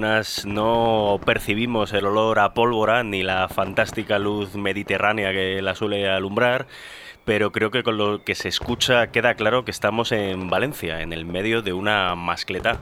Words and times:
No 0.00 1.20
percibimos 1.26 1.92
el 1.92 2.06
olor 2.06 2.38
a 2.38 2.54
pólvora 2.54 3.04
ni 3.04 3.22
la 3.22 3.48
fantástica 3.48 4.18
luz 4.18 4.54
mediterránea 4.54 5.30
que 5.30 5.60
la 5.60 5.74
suele 5.74 6.08
alumbrar, 6.08 6.66
pero 7.26 7.52
creo 7.52 7.70
que 7.70 7.82
con 7.82 7.98
lo 7.98 8.24
que 8.24 8.34
se 8.34 8.48
escucha 8.48 9.08
queda 9.08 9.34
claro 9.34 9.66
que 9.66 9.70
estamos 9.70 10.10
en 10.12 10.48
Valencia, 10.48 11.02
en 11.02 11.12
el 11.12 11.26
medio 11.26 11.60
de 11.60 11.74
una 11.74 12.14
mascleta. 12.14 12.80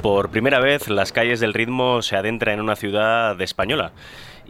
Por 0.00 0.30
primera 0.30 0.60
vez, 0.60 0.88
las 0.88 1.12
calles 1.12 1.40
del 1.40 1.52
ritmo 1.52 2.00
se 2.00 2.16
adentran 2.16 2.54
en 2.54 2.60
una 2.62 2.74
ciudad 2.74 3.38
española. 3.42 3.92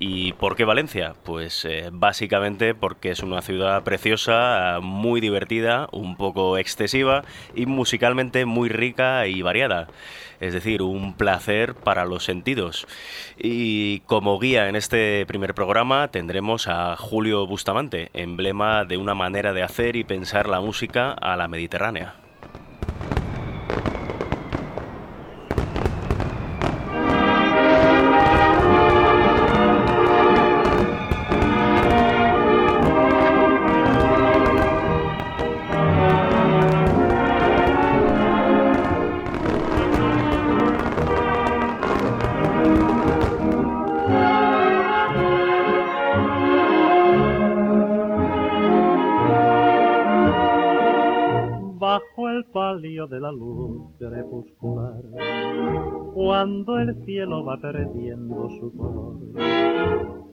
¿Y 0.05 0.33
por 0.33 0.57
qué 0.57 0.65
Valencia? 0.65 1.15
Pues 1.23 1.65
eh, 1.65 1.91
básicamente 1.93 2.75
porque 2.75 3.13
es 3.13 3.23
una 3.23 3.41
ciudad 3.41 3.85
preciosa, 3.85 4.81
muy 4.83 5.21
divertida, 5.21 5.89
un 5.93 6.17
poco 6.17 6.59
excesiva 6.59 7.23
y 7.55 7.67
musicalmente 7.67 8.45
muy 8.45 8.69
rica 8.69 9.29
y 9.29 9.43
variada. 9.43 9.87
Es 10.41 10.55
decir, 10.55 10.83
un 10.83 11.15
placer 11.15 11.77
para 11.77 12.05
los 12.05 12.25
sentidos. 12.25 12.89
Y 13.39 14.01
como 14.01 14.41
guía 14.41 14.69
en 14.69 14.75
este 14.75 15.25
primer 15.27 15.55
programa 15.55 16.09
tendremos 16.09 16.67
a 16.67 16.97
Julio 16.97 17.47
Bustamante, 17.47 18.11
emblema 18.13 18.85
de 18.85 18.97
una 18.97 19.15
manera 19.15 19.53
de 19.53 19.63
hacer 19.63 19.95
y 19.95 20.03
pensar 20.03 20.49
la 20.49 20.61
música 20.61 21.13
a 21.13 21.37
la 21.37 21.47
mediterránea. 21.47 22.17
Palio 52.73 53.07
de 53.07 53.21
la 53.21 53.31
luz 53.31 53.95
crepuscular, 53.99 55.03
cuando 56.15 56.79
el 56.79 57.05
cielo 57.05 57.45
va 57.45 57.61
perdiendo 57.61 58.49
su 58.49 58.73
color. 58.75 59.19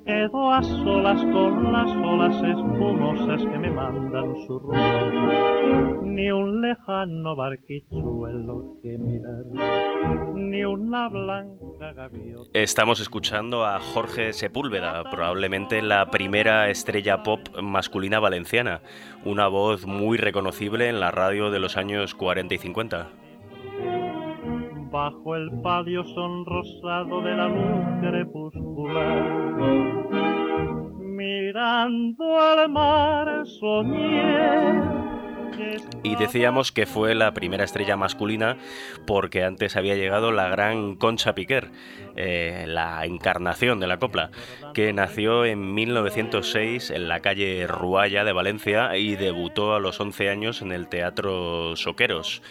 Quedo 0.10 0.52
a 0.52 0.64
solas 0.64 1.22
con 1.22 1.72
las 1.72 1.92
olas 1.92 2.36
espumosas 2.42 3.44
que 3.44 3.60
me 3.60 3.70
mandan 3.70 4.36
su 4.48 4.58
rumor. 4.58 6.04
Ni 6.04 6.32
un 6.32 6.64
lejano 6.64 7.36
barquichuelo 7.36 8.80
que 8.82 8.98
mirar, 8.98 10.34
ni 10.34 10.66
una 10.66 11.10
blanca 11.10 11.94
gaviota. 11.94 12.50
Estamos 12.54 13.00
escuchando 13.02 13.68
a 13.68 13.80
Jorge 13.80 14.34
Sepúlveda, 14.34 15.04
probablemente 15.12 15.84
la 15.84 16.10
primera 16.10 16.72
estrella 16.72 17.22
pop 17.22 17.42
masculina 17.62 18.20
valenciana, 18.20 18.82
una 19.26 19.48
voz 19.48 19.86
muy 19.86 20.18
reconocible 20.18 20.90
en 20.90 21.00
la 21.00 21.12
radio 21.12 21.52
de 21.52 21.60
los 21.60 21.78
años 21.78 22.16
40 22.16 22.56
y 22.56 22.58
50. 22.58 23.19
Bajo 24.92 25.36
el 25.36 25.52
palio 25.62 26.04
sonrosado 26.04 27.22
de 27.22 27.36
la 27.36 27.48
luz 27.48 27.86
crepuscular, 28.02 29.30
mirando 30.98 32.40
al 32.40 32.70
mar 32.70 33.46
soñé 33.46 34.82
Y 36.02 36.16
decíamos 36.16 36.72
que 36.72 36.88
fue 36.88 37.14
la 37.14 37.36
primera 37.36 37.66
estrella 37.66 37.98
masculina 37.98 38.58
porque 39.06 39.44
antes 39.44 39.76
había 39.76 39.94
llegado 39.94 40.32
la 40.32 40.50
gran 40.50 40.96
Concha 40.96 41.36
Piquer, 41.36 41.70
eh, 42.16 42.66
la 42.68 43.06
encarnación 43.06 43.80
de 43.80 43.86
la 43.86 44.00
copla, 44.00 44.32
que 44.74 44.92
nació 44.92 45.46
en 45.46 45.76
1906 45.76 46.90
en 46.90 47.08
la 47.08 47.20
calle 47.20 47.68
Ruaya 47.68 48.24
de 48.24 48.34
Valencia 48.34 48.98
y 48.98 49.16
debutó 49.16 49.76
a 49.76 49.80
los 49.80 50.00
11 50.00 50.30
años 50.30 50.64
en 50.64 50.72
el 50.72 50.88
Teatro 50.88 51.76
Soqueros 51.76 52.42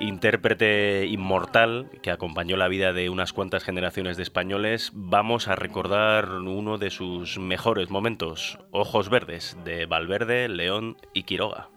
intérprete 0.00 1.06
inmortal 1.06 1.90
que 2.02 2.10
acompañó 2.10 2.56
la 2.56 2.68
vida 2.68 2.92
de 2.92 3.10
unas 3.10 3.32
cuantas 3.32 3.64
generaciones 3.64 4.16
de 4.16 4.22
españoles, 4.22 4.90
vamos 4.94 5.48
a 5.48 5.56
recordar 5.56 6.30
uno 6.30 6.78
de 6.78 6.90
sus 6.90 7.38
mejores 7.38 7.90
momentos, 7.90 8.58
Ojos 8.70 9.08
Verdes, 9.08 9.56
de 9.64 9.86
Valverde, 9.86 10.48
León 10.48 10.96
y 11.14 11.22
Quiroga. 11.24 11.68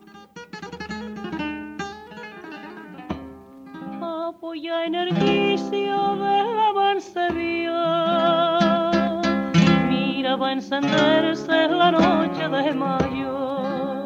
Apoya 4.02 4.86
energicia 4.86 5.96
de 5.96 6.44
la 6.54 6.70
encenderse 10.52 11.68
la 11.68 11.92
noche 11.92 12.48
de 12.48 12.74
mayo. 12.74 13.99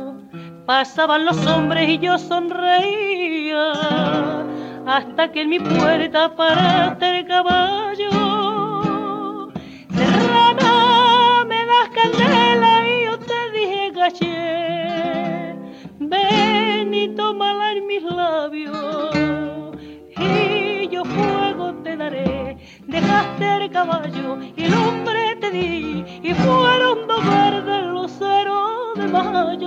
Pasaban 0.66 1.26
los 1.26 1.46
hombres 1.46 1.90
y 1.90 2.00
yo 2.00 2.18
sonreía 2.18 3.74
hasta 4.86 5.30
que 5.30 5.42
en 5.42 5.50
mi 5.50 5.60
puerta 5.60 6.34
paraste 6.38 7.20
el 7.20 7.28
caballo. 7.28 8.10
Serrana, 9.94 11.44
me 11.50 11.66
das 11.66 11.90
candela 11.94 12.90
y 12.90 13.04
yo 13.04 13.20
te 13.20 13.52
dije 13.52 13.92
caché. 13.94 15.56
Ven 16.00 16.94
y 16.94 17.10
tómala 17.10 17.74
en 17.74 17.86
mis 17.86 18.04
labios 18.04 19.76
y 20.18 20.88
yo 20.88 21.04
fuego 21.04 21.74
te 21.84 21.98
daré. 21.98 22.58
Dejaste 22.88 23.66
el 23.66 23.70
caballo 23.70 24.38
y 24.56 24.64
el 24.64 24.74
hombre 24.76 25.36
te 25.42 25.52
di 25.52 26.06
y 26.24 26.34
fueron 26.34 27.06
dos 27.06 27.26
verdes 27.26 27.86
luceros 27.88 28.96
de 28.96 29.08
mayo 29.08 29.63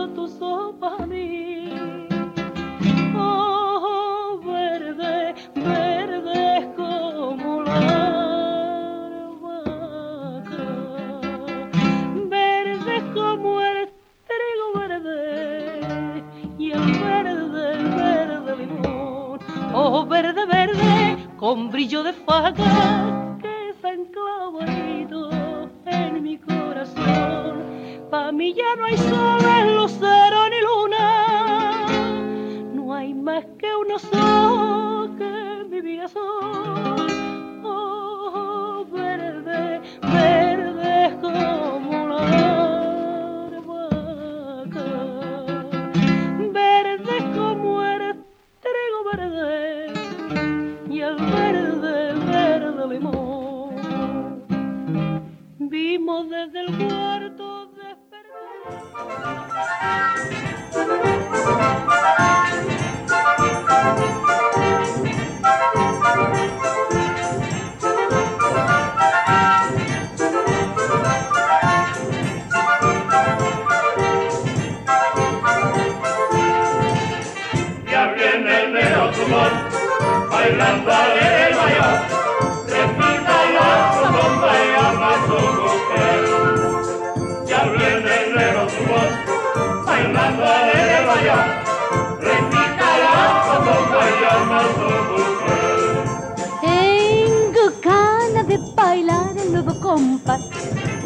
con 21.46 21.70
brillo 21.70 22.02
de 22.02 22.12
faca 22.12 23.38
que 23.40 23.72
se 23.80 23.88
enclavadito 23.88 25.30
en 25.86 26.20
mi 26.20 26.38
corazón. 26.38 27.62
Pa' 28.10 28.32
mí 28.32 28.52
ya 28.52 28.74
no 28.74 28.86
hay 28.86 28.96
sol, 28.96 29.76
lucero 29.76 30.25
ni 30.25 30.25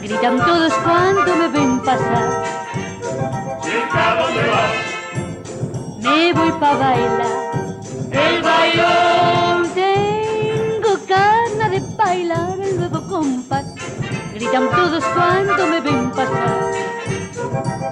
gritan 0.01 0.39
todos 0.39 0.73
cuando 0.85 1.37
me 1.37 1.49
ven 1.49 1.81
pasar. 1.81 2.45
Chica, 3.63 4.17
¿dónde 4.19 4.43
vas? 4.51 4.73
Me 6.01 6.33
voy 6.33 6.53
pa' 6.53 6.75
bailar. 6.75 7.27
El 8.11 8.43
bailón. 8.43 9.71
Tengo 9.75 10.99
ganas 11.09 11.71
de 11.71 11.81
bailar 11.97 12.59
el 12.61 12.77
nuevo 12.77 13.01
compás. 13.09 13.65
Gritan 14.35 14.71
todos 14.71 15.05
cuando 15.05 15.67
me 15.67 15.81
ven 15.81 16.11
pasar. 16.11 16.73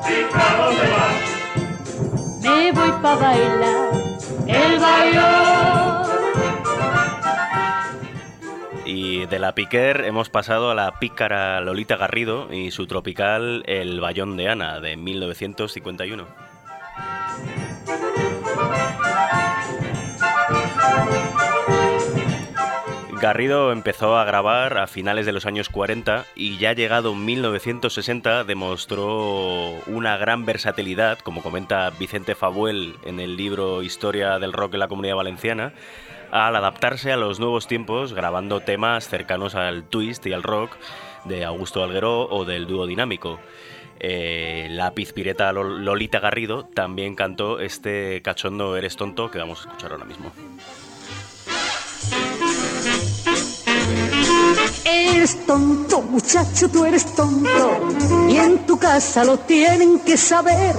Chica, 0.06 0.44
¿dónde 0.58 0.86
vas? 0.94 1.20
Me 2.42 2.72
voy 2.72 2.92
pa' 3.02 3.14
bailar 3.16 3.92
el 4.46 4.78
bailón. 4.80 5.57
Y 8.90 9.26
de 9.26 9.38
la 9.38 9.54
Piquer 9.54 10.06
hemos 10.06 10.30
pasado 10.30 10.70
a 10.70 10.74
la 10.74 10.98
pícara 10.98 11.60
Lolita 11.60 11.98
Garrido 11.98 12.50
y 12.50 12.70
su 12.70 12.86
tropical 12.86 13.62
El 13.66 14.00
Bayón 14.00 14.38
de 14.38 14.48
Ana 14.48 14.80
de 14.80 14.96
1951. 14.96 16.26
Garrido 23.20 23.72
empezó 23.72 24.16
a 24.16 24.24
grabar 24.24 24.78
a 24.78 24.86
finales 24.86 25.26
de 25.26 25.32
los 25.32 25.44
años 25.44 25.68
40 25.68 26.24
y 26.34 26.56
ya 26.56 26.72
llegado 26.72 27.14
1960 27.14 28.44
demostró 28.44 29.72
una 29.86 30.16
gran 30.16 30.46
versatilidad, 30.46 31.18
como 31.18 31.42
comenta 31.42 31.90
Vicente 31.90 32.34
Fabuel 32.34 32.94
en 33.04 33.20
el 33.20 33.36
libro 33.36 33.82
Historia 33.82 34.38
del 34.38 34.54
Rock 34.54 34.74
en 34.74 34.80
la 34.80 34.88
Comunidad 34.88 35.16
Valenciana, 35.16 35.74
al 36.30 36.56
adaptarse 36.56 37.12
a 37.12 37.16
los 37.16 37.40
nuevos 37.40 37.66
tiempos 37.66 38.12
grabando 38.12 38.60
temas 38.60 39.08
cercanos 39.08 39.54
al 39.54 39.84
twist 39.84 40.26
y 40.26 40.32
al 40.32 40.42
rock 40.42 40.76
de 41.24 41.44
Augusto 41.44 41.82
Algueró 41.82 42.28
o 42.28 42.44
del 42.44 42.66
dúo 42.66 42.86
dinámico. 42.86 43.40
Eh, 44.00 44.68
la 44.70 44.94
pizpireta 44.94 45.52
Lolita 45.52 46.20
Garrido 46.20 46.64
también 46.64 47.14
cantó 47.14 47.58
este 47.58 48.22
cachondo 48.22 48.76
Eres 48.76 48.96
tonto 48.96 49.30
que 49.30 49.38
vamos 49.38 49.60
a 49.60 49.68
escuchar 49.68 49.92
ahora 49.92 50.04
mismo. 50.04 50.32
Eres 54.90 55.46
tonto, 55.46 56.00
muchacho, 56.00 56.68
tú 56.70 56.84
eres 56.84 57.04
tonto. 57.14 57.88
Y 58.28 58.36
en 58.36 58.66
tu 58.66 58.78
casa 58.78 59.24
lo 59.24 59.38
tienen 59.38 60.00
que 60.00 60.16
saber. 60.16 60.74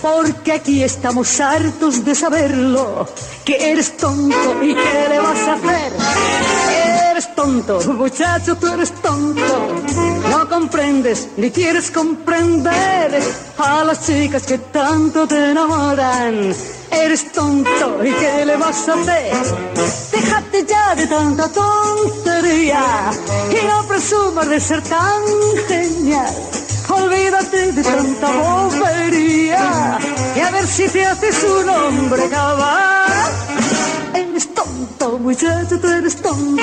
Porque 0.00 0.52
aquí 0.52 0.82
estamos 0.82 1.40
hartos 1.40 2.04
de 2.04 2.14
saberlo. 2.14 3.08
Que 3.44 3.72
eres 3.72 3.96
tonto 3.96 4.62
y 4.62 4.74
qué 4.74 5.06
le 5.08 5.18
vas 5.18 5.40
a 5.48 5.54
hacer. 5.54 6.93
Eres 7.14 7.32
tonto, 7.36 7.78
muchacho, 7.92 8.56
tú 8.56 8.66
eres 8.66 8.90
tonto. 9.00 9.82
No 10.30 10.48
comprendes 10.48 11.28
ni 11.36 11.48
quieres 11.52 11.92
comprender 11.92 13.22
a 13.56 13.84
las 13.84 14.04
chicas 14.04 14.42
que 14.42 14.58
tanto 14.58 15.24
te 15.24 15.52
enamoran. 15.52 16.52
Eres 16.90 17.30
tonto 17.30 18.04
y 18.04 18.10
qué 18.14 18.44
le 18.44 18.56
vas 18.56 18.88
a 18.88 18.94
hacer. 18.94 19.32
Déjate 20.10 20.66
ya 20.66 20.96
de 20.96 21.06
tanta 21.06 21.48
tontería 21.52 22.82
y 23.48 23.64
no 23.64 23.84
presumas 23.86 24.48
de 24.48 24.58
ser 24.58 24.82
tan 24.82 25.22
genial. 25.68 26.34
Olvídate 26.88 27.70
de 27.74 27.82
tanta 27.84 28.28
bobería 28.28 29.98
y 30.34 30.40
a 30.40 30.50
ver 30.50 30.66
si 30.66 30.88
te 30.88 31.06
haces 31.06 31.44
un 31.44 31.68
hombre 31.68 32.28
cabal. 32.28 33.03
Muchacho, 35.24 35.80
tú 35.80 35.88
eres 35.88 36.16
tonto. 36.16 36.62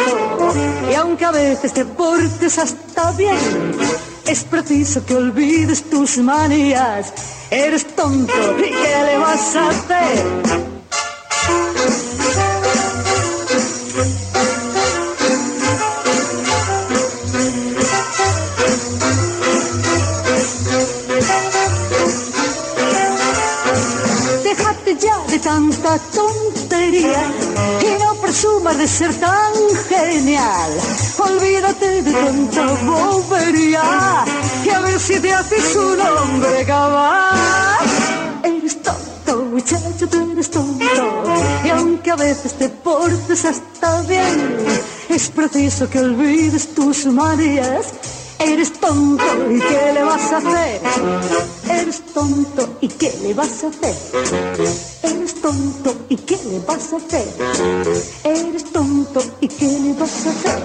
Y 0.88 0.94
aunque 0.94 1.26
a 1.26 1.32
veces 1.32 1.74
te 1.74 1.84
portes 1.84 2.60
hasta 2.60 3.12
bien, 3.14 3.36
es 4.28 4.44
preciso 4.44 5.04
que 5.04 5.16
olvides 5.16 5.90
tus 5.90 6.20
manías. 6.20 7.12
Eres 7.50 7.88
tonto, 7.96 8.32
¿y 8.60 8.70
qué 8.70 9.04
le 9.08 9.18
vas 9.18 9.56
a 9.56 9.70
hacer? 9.70 10.26
Déjate 24.44 24.98
ya 24.98 25.18
de 25.32 25.40
tanta 25.40 25.98
tontería 26.14 27.24
presumas 28.42 28.78
de 28.78 28.88
ser 28.88 29.14
tan 29.20 29.54
genial. 29.88 30.72
Olvídate 31.20 32.02
de 32.02 32.12
tanta 32.12 32.66
bobería 32.86 34.26
y 34.66 34.70
a 34.70 34.80
ver 34.80 35.00
si 35.00 35.20
te 35.20 35.32
haces 35.32 35.76
un 35.76 36.02
hombre 36.02 36.66
cabal. 36.66 37.86
Eres 38.44 38.82
tonto, 38.82 39.46
muchacho, 39.46 40.08
tú 40.10 40.32
eres 40.32 40.50
tonto. 40.50 41.24
Y 41.64 41.70
aunque 41.70 42.10
a 42.10 42.16
veces 42.16 42.54
te 42.54 42.70
portes 42.70 43.46
hasta 43.46 44.02
bien, 44.04 44.58
es 45.08 45.30
preciso 45.30 45.88
que 45.88 46.00
olvides 46.00 46.74
tus 46.74 47.06
manías. 47.06 47.94
Eres 48.44 48.74
tonto 48.74 49.24
y 49.52 49.60
qué 49.60 49.92
le 49.94 50.04
vas 50.04 50.34
a 50.34 50.38
hacer. 50.38 50.82
Eres 51.70 52.02
tonto 52.14 52.78
y 52.82 52.88
qué 52.88 53.14
le 53.22 53.34
vas 53.34 53.64
a 53.64 53.68
hacer. 53.68 53.96
Eres 55.04 55.42
tonto 55.42 55.96
y 56.10 56.16
qué 56.18 56.38
le 56.50 56.60
vas 56.60 56.94
a 56.94 56.98
hacer. 56.98 57.28
Eres 58.24 58.66
tonto 58.72 59.22
y 59.42 59.48
qué 59.48 59.68
le 59.68 59.94
vas 59.94 60.26
a 60.26 60.30
hacer. 60.32 60.62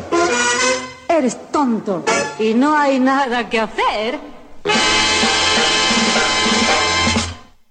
Eres 1.09 1.37
tonto 1.53 2.03
y 2.39 2.55
no 2.55 2.77
hay 2.77 2.99
nada 2.99 3.49
que 3.49 3.61
hacer. 3.61 4.21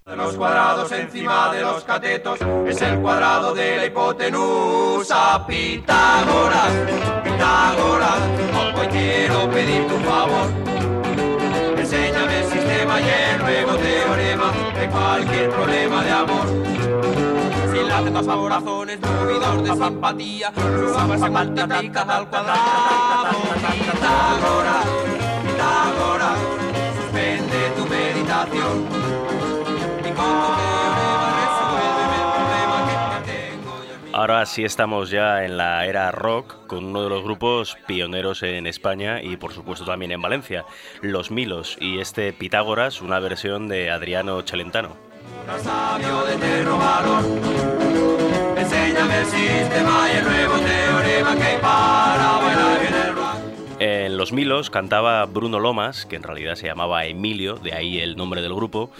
De 0.06 0.14
los 0.14 0.36
cuadrados 0.36 0.92
encima 0.92 1.52
de 1.52 1.62
los 1.62 1.82
catetos 1.82 2.38
es 2.68 2.80
el 2.80 3.00
cuadrado 3.00 3.52
de 3.52 3.76
la 3.76 3.86
hipotenusa. 3.86 5.44
Pitágoras, 5.44 6.72
Pitágoras, 7.24 8.20
hoy 8.78 8.86
quiero 8.86 9.50
pedirte 9.50 9.92
un 9.92 10.04
favor. 10.04 10.46
Enséñame 11.76 12.38
el 12.38 12.44
sistema 12.44 13.00
y 13.00 13.08
el 13.08 13.38
nuevo 13.40 13.72
teorema 13.78 14.52
de 14.78 14.88
cualquier 14.88 15.50
problema 15.50 16.04
de 16.04 16.10
amor. 16.12 16.46
Si 17.72 17.82
la 17.82 18.04
tetas 18.04 18.26
por 18.26 18.48
razones, 18.48 19.00
movidor 19.00 19.62
de 19.64 19.72
simpatía, 19.72 20.52
suma 20.54 21.18
se 21.18 21.30
multiplica 21.30 22.02
al 22.02 22.28
cuadrado. 22.28 23.38
Pitágoras, 23.72 25.05
Ahora 34.16 34.46
sí 34.46 34.64
estamos 34.64 35.10
ya 35.10 35.44
en 35.44 35.58
la 35.58 35.84
era 35.84 36.10
rock 36.10 36.66
con 36.66 36.86
uno 36.86 37.02
de 37.02 37.10
los 37.10 37.22
grupos 37.22 37.76
pioneros 37.86 38.42
en 38.42 38.66
España 38.66 39.20
y 39.22 39.36
por 39.36 39.52
supuesto 39.52 39.84
también 39.84 40.10
en 40.10 40.22
Valencia, 40.22 40.64
Los 41.02 41.30
Milos 41.30 41.76
y 41.82 41.98
este 41.98 42.32
Pitágoras, 42.32 43.02
una 43.02 43.20
versión 43.20 43.68
de 43.68 43.90
Adriano 43.90 44.40
rock. 44.40 44.96
En 53.78 54.16
Los 54.16 54.32
Milos 54.32 54.70
cantaba 54.70 55.26
Bruno 55.26 55.60
Lomas, 55.60 56.06
que 56.06 56.16
en 56.16 56.22
realidad 56.22 56.54
se 56.54 56.68
llamaba 56.68 57.04
Emilio, 57.04 57.56
de 57.56 57.74
ahí 57.74 58.00
el 58.00 58.16
nombre 58.16 58.40
del 58.40 58.54
grupo. 58.54 58.90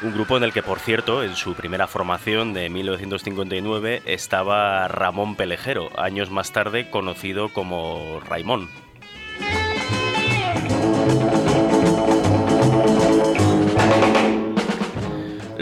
Un 0.00 0.14
grupo 0.14 0.36
en 0.36 0.44
el 0.44 0.52
que, 0.52 0.62
por 0.62 0.78
cierto, 0.78 1.24
en 1.24 1.34
su 1.34 1.54
primera 1.54 1.88
formación 1.88 2.54
de 2.54 2.70
1959 2.70 4.02
estaba 4.06 4.86
Ramón 4.86 5.34
Pelejero, 5.34 5.90
años 5.98 6.30
más 6.30 6.52
tarde 6.52 6.88
conocido 6.88 7.48
como 7.48 8.20
Raimón. 8.20 8.68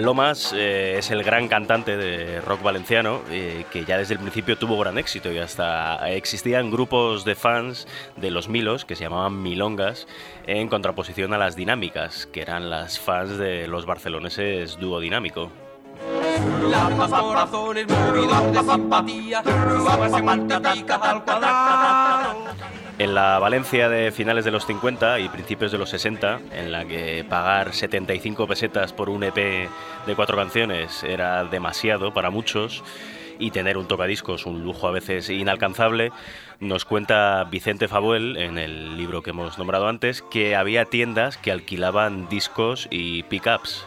Lomas 0.07 0.55
eh, 0.57 0.99
es 0.99 1.11
el 1.11 1.25
gran 1.25 1.49
cantante 1.49 1.97
de 1.97 2.41
rock 2.41 2.63
valenciano 2.63 3.23
eh, 3.29 3.65
que 3.73 3.85
ya 3.85 3.99
desde 3.99 4.15
el 4.15 4.21
principio 4.21 4.57
tuvo 4.57 4.79
gran 4.79 4.99
éxito 4.99 5.33
y 5.33 5.39
hasta 5.39 6.09
existían 6.13 6.71
grupos 6.71 7.25
de 7.25 7.35
fans 7.35 7.89
de 8.15 8.31
los 8.31 8.49
Milos 8.49 8.85
que 8.85 8.95
se 8.95 9.03
llamaban 9.03 9.43
Milongas 9.43 10.07
en 10.47 10.69
contraposición 10.69 11.35
a 11.35 11.39
las 11.39 11.57
Dinámicas, 11.57 12.27
que 12.27 12.41
eran 12.41 12.71
las 12.71 13.01
fans 13.01 13.37
de 13.37 13.67
los 13.67 13.85
barceloneses 13.85 14.79
Dúo 14.79 15.01
Dinámico. 15.01 15.51
En 22.99 23.15
la 23.15 23.39
Valencia 23.39 23.89
de 23.91 24.11
finales 24.11 24.45
de 24.45 24.51
los 24.51 24.67
50 24.67 25.21
y 25.21 25.29
principios 25.29 25.71
de 25.71 25.79
los 25.79 25.91
60, 25.91 26.41
en 26.53 26.73
la 26.73 26.87
que 26.87 27.25
pagar 27.29 27.75
75 27.75 28.47
pesetas 28.47 28.93
por 28.93 29.11
un 29.11 29.23
EP 29.23 29.35
de 29.35 30.17
cuatro 30.17 30.37
canciones 30.37 31.05
era 31.05 31.45
demasiado 31.45 32.15
para 32.15 32.31
muchos, 32.31 32.83
y 33.39 33.51
tener 33.51 33.77
un 33.77 33.87
tocadiscos 33.87 34.47
un 34.47 34.65
lujo 34.65 34.89
a 34.89 34.93
veces 34.93 35.29
inalcanzable, 35.31 36.13
nos 36.61 36.85
cuenta 36.85 37.45
Vicente 37.45 37.89
Fabuel 37.89 38.37
en 38.37 38.59
el 38.59 38.97
libro 38.97 39.23
que 39.23 39.31
hemos 39.31 39.59
nombrado 39.59 39.89
antes 39.89 40.23
que 40.23 40.57
había 40.57 40.87
tiendas 40.87 41.37
que 41.37 41.53
alquilaban 41.53 42.29
discos 42.29 42.89
y 42.91 43.25
pickups. 43.25 43.85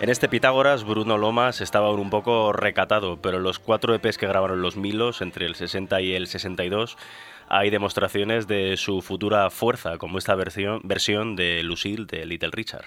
En 0.00 0.10
este 0.10 0.28
Pitágoras, 0.28 0.84
Bruno 0.84 1.16
Lomas 1.16 1.62
estaba 1.62 1.90
un 1.90 2.10
poco 2.10 2.52
recatado, 2.52 3.16
pero 3.22 3.38
los 3.38 3.58
cuatro 3.58 3.94
EPs 3.94 4.18
que 4.18 4.26
grabaron 4.26 4.60
los 4.60 4.76
Milos 4.76 5.22
entre 5.22 5.46
el 5.46 5.54
60 5.54 6.00
y 6.02 6.14
el 6.14 6.26
62 6.26 6.98
hay 7.48 7.70
demostraciones 7.70 8.46
de 8.46 8.76
su 8.76 9.00
futura 9.00 9.48
fuerza, 9.50 9.96
como 9.98 10.18
esta 10.18 10.34
versión, 10.34 10.80
versión 10.84 11.36
de 11.36 11.62
Lucille 11.62 12.06
de 12.06 12.26
Little 12.26 12.50
Richard. 12.52 12.86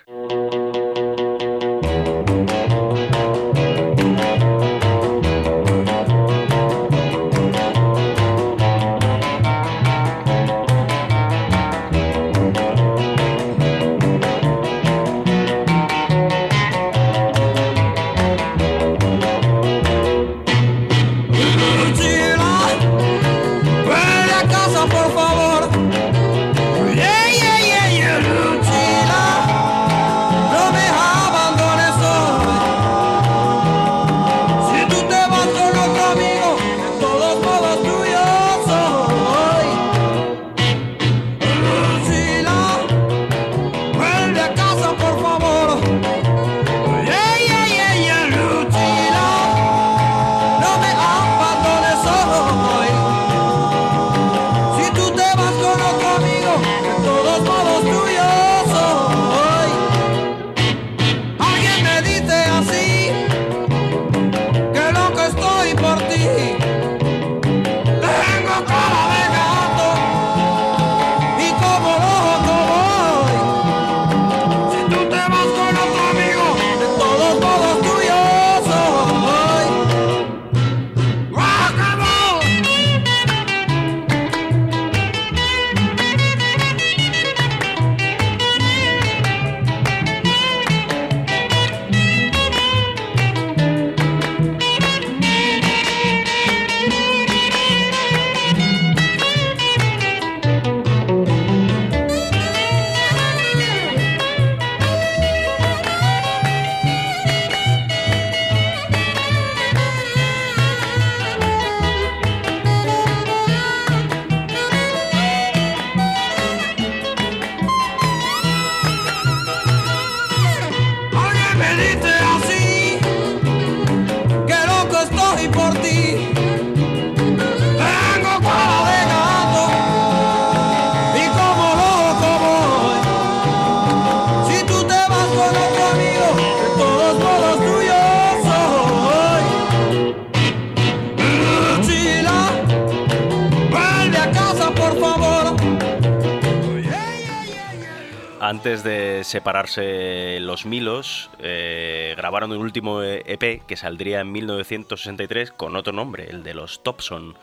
Separarse 149.27 150.39
los 150.39 150.65
Milos, 150.65 151.29
eh, 151.39 152.13
grabaron 152.17 152.51
un 152.53 152.59
último 152.59 153.03
EP 153.03 153.61
que 153.67 153.75
saldría 153.75 154.21
en 154.21 154.31
1963 154.31 155.51
con 155.51 155.75
otro 155.75 155.91
nombre, 155.91 156.29
el 156.29 156.43
de 156.43 156.53
los 156.53 156.81
Topson. 156.81 157.35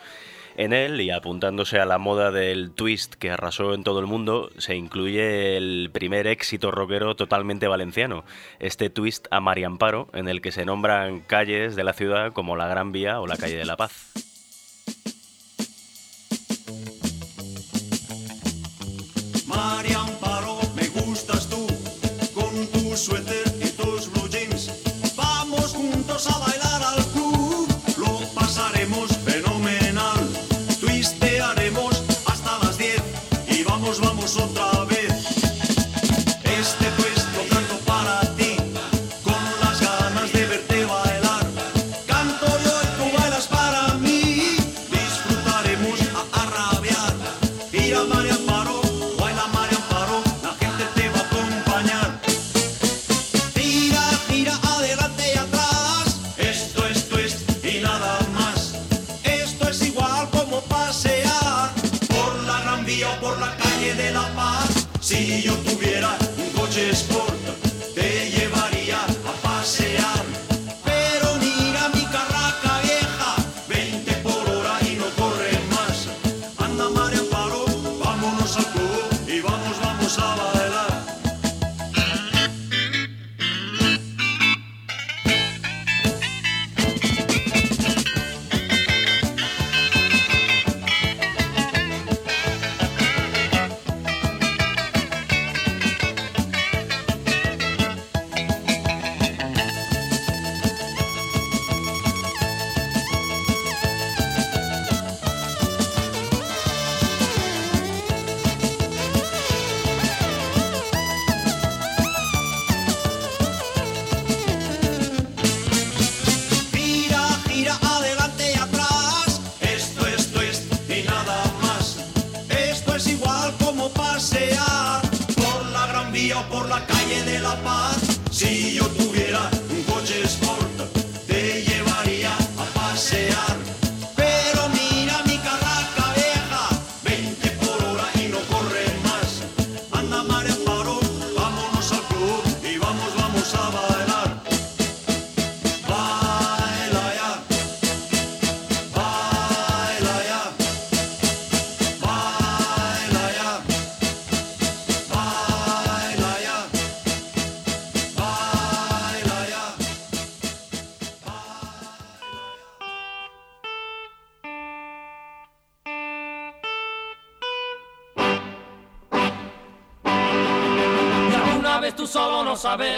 En 0.57 0.73
él, 0.73 1.00
y 1.00 1.11
apuntándose 1.11 1.81
a 1.81 1.85
la 1.85 1.99
moda 1.99 2.31
del 2.31 2.71
twist 2.71 3.14
que 3.14 3.31
arrasó 3.31 3.75
en 3.75 3.83
todo 3.83 4.00
el 4.00 4.07
mundo, 4.07 4.50
se 4.57 4.76
incluye 4.76 5.57
el 5.57 5.91
primer 5.93 6.26
éxito 6.26 6.71
rockero 6.71 7.17
totalmente 7.17 7.69
valenciano, 7.69 8.25
este 8.61 8.88
twist 8.88 9.26
a 9.31 9.41
Mariamparo, 9.41 10.09
en 10.14 10.29
el 10.29 10.41
que 10.41 10.53
se 10.53 10.64
nombran 10.64 11.21
calles 11.21 11.76
de 11.76 11.85
la 11.85 11.93
ciudad 11.93 12.33
como 12.33 12.57
la 12.57 12.69
Gran 12.69 12.93
Vía 12.93 13.21
o 13.21 13.26
la 13.26 13.37
Calle 13.37 13.57
de 13.57 13.64
la 13.67 13.76
Paz. 13.76 14.34
with 23.09 23.31
it. 23.31 23.44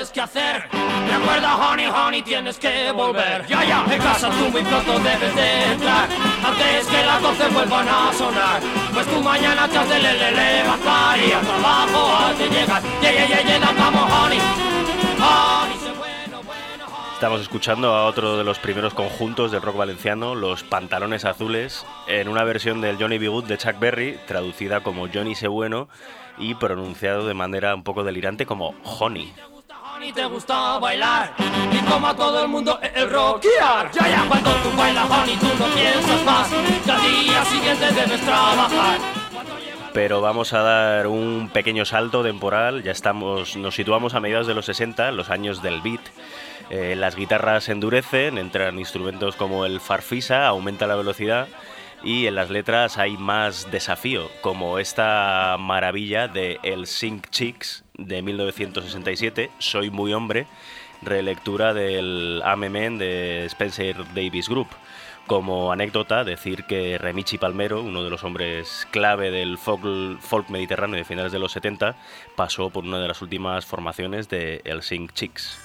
Sabes 0.06 0.10
qué 0.12 0.20
hacer. 0.20 0.68
Recuerda, 1.08 1.56
honey, 1.56 1.86
honey, 1.86 2.22
tienes 2.22 2.58
que 2.58 2.90
volver. 2.92 3.46
Ya, 3.46 3.64
ya, 3.64 3.84
en 3.90 4.00
casa 4.00 4.28
tú 4.30 4.50
muy 4.50 4.62
pronto 4.62 4.98
debes 4.98 5.34
de 5.34 5.72
entrar. 5.72 6.08
Antes 6.44 6.86
que 6.86 7.04
las 7.04 7.22
12 7.22 7.48
vuelvan 7.48 7.88
a 7.88 8.12
sonar. 8.12 8.60
Pues 8.92 9.06
tú 9.06 9.20
mañana 9.22 9.68
te 9.68 9.78
has 9.78 9.88
de 9.88 9.98
le, 9.98 10.12
le- 10.14 10.32
levantar 10.32 11.18
y 11.18 11.32
al 11.32 11.42
trabajo 11.46 12.16
has 12.16 12.38
de 12.38 12.48
llegar. 12.48 12.82
Yeah, 13.02 13.12
yeah, 13.12 13.26
yeah, 13.26 13.42
yeah, 13.58 13.72
vamos, 13.78 14.12
honey. 14.12 14.38
Honey, 15.18 15.76
honey. 15.78 16.16
Estamos 17.14 17.40
escuchando 17.40 17.94
a 17.94 18.04
otro 18.06 18.36
de 18.36 18.44
los 18.44 18.58
primeros 18.58 18.92
conjuntos 18.92 19.50
del 19.50 19.62
rock 19.62 19.76
valenciano, 19.78 20.34
Los 20.34 20.62
Pantalones 20.64 21.24
Azules, 21.24 21.86
en 22.08 22.28
una 22.28 22.44
versión 22.44 22.82
del 22.82 22.98
Johnny 22.98 23.16
B. 23.16 23.28
Good 23.28 23.44
de 23.44 23.56
Chuck 23.56 23.78
Berry, 23.78 24.18
traducida 24.26 24.82
como 24.82 25.08
Johnny 25.12 25.34
Sé 25.34 25.48
Bueno 25.48 25.88
y 26.36 26.54
pronunciado 26.56 27.26
de 27.26 27.32
manera 27.32 27.74
un 27.74 27.82
poco 27.84 28.04
delirante 28.04 28.44
como 28.44 28.74
Honey. 28.84 29.32
Honey, 30.06 30.12
te 30.12 30.24
gusta 30.26 30.78
bailar. 30.78 31.34
Y 31.72 31.78
como 31.90 32.06
a 32.06 32.14
todo 32.14 32.42
el 32.42 32.48
mundo 32.48 32.78
el 32.80 33.10
rockear. 33.10 33.90
Ya, 33.90 34.08
ya, 34.08 34.24
cuando 34.28 34.52
tú 34.56 34.70
bailas, 34.76 35.10
honey, 35.10 35.36
tú 35.36 35.46
no 35.58 35.66
piensas 35.74 36.24
más. 36.24 36.48
Que 36.84 36.92
al 36.92 37.02
día 37.02 37.44
siguiente 37.44 37.86
debes 37.92 38.20
trabajar. 38.20 38.98
Pero 39.92 40.20
vamos 40.20 40.52
a 40.52 40.60
dar 40.60 41.08
un 41.08 41.50
pequeño 41.52 41.84
salto 41.84 42.22
temporal, 42.22 42.84
ya 42.84 42.92
estamos, 42.92 43.56
nos 43.56 43.74
situamos 43.74 44.14
a 44.14 44.20
mediados 44.20 44.46
de 44.46 44.54
los 44.54 44.66
60, 44.66 45.10
los 45.10 45.30
años 45.30 45.60
del 45.60 45.80
beat. 45.80 46.02
Eh, 46.70 46.94
las 46.94 47.16
guitarras 47.16 47.68
endurecen, 47.68 48.38
entran 48.38 48.78
instrumentos 48.78 49.34
como 49.34 49.64
el 49.64 49.80
farfisa, 49.80 50.46
aumenta 50.46 50.86
la 50.86 50.96
velocidad 50.96 51.48
y 52.04 52.26
en 52.26 52.34
las 52.34 52.50
letras 52.50 52.98
hay 52.98 53.16
más 53.16 53.70
desafío, 53.72 54.30
como 54.40 54.78
esta 54.78 55.56
maravilla 55.58 56.28
de 56.28 56.60
El 56.62 56.86
Sink 56.86 57.28
Chicks 57.30 57.85
de 57.98 58.22
1967, 58.22 59.50
Soy 59.58 59.90
muy 59.90 60.12
hombre, 60.12 60.46
relectura 61.02 61.74
del 61.74 62.42
Amemen 62.44 62.98
de 62.98 63.44
Spencer 63.46 63.96
Davis 64.14 64.48
Group. 64.48 64.68
Como 65.26 65.72
anécdota, 65.72 66.22
decir 66.22 66.64
que 66.64 66.98
Remichi 66.98 67.36
Palmero, 67.36 67.82
uno 67.82 68.04
de 68.04 68.10
los 68.10 68.22
hombres 68.22 68.86
clave 68.92 69.32
del 69.32 69.58
folk, 69.58 70.20
folk 70.20 70.48
mediterráneo 70.50 70.96
de 70.96 71.04
finales 71.04 71.32
de 71.32 71.40
los 71.40 71.50
70, 71.50 71.96
pasó 72.36 72.70
por 72.70 72.84
una 72.84 73.00
de 73.00 73.08
las 73.08 73.22
últimas 73.22 73.66
formaciones 73.66 74.28
de 74.28 74.60
El 74.64 74.82
Sing 74.82 75.08
Chicks. 75.08 75.58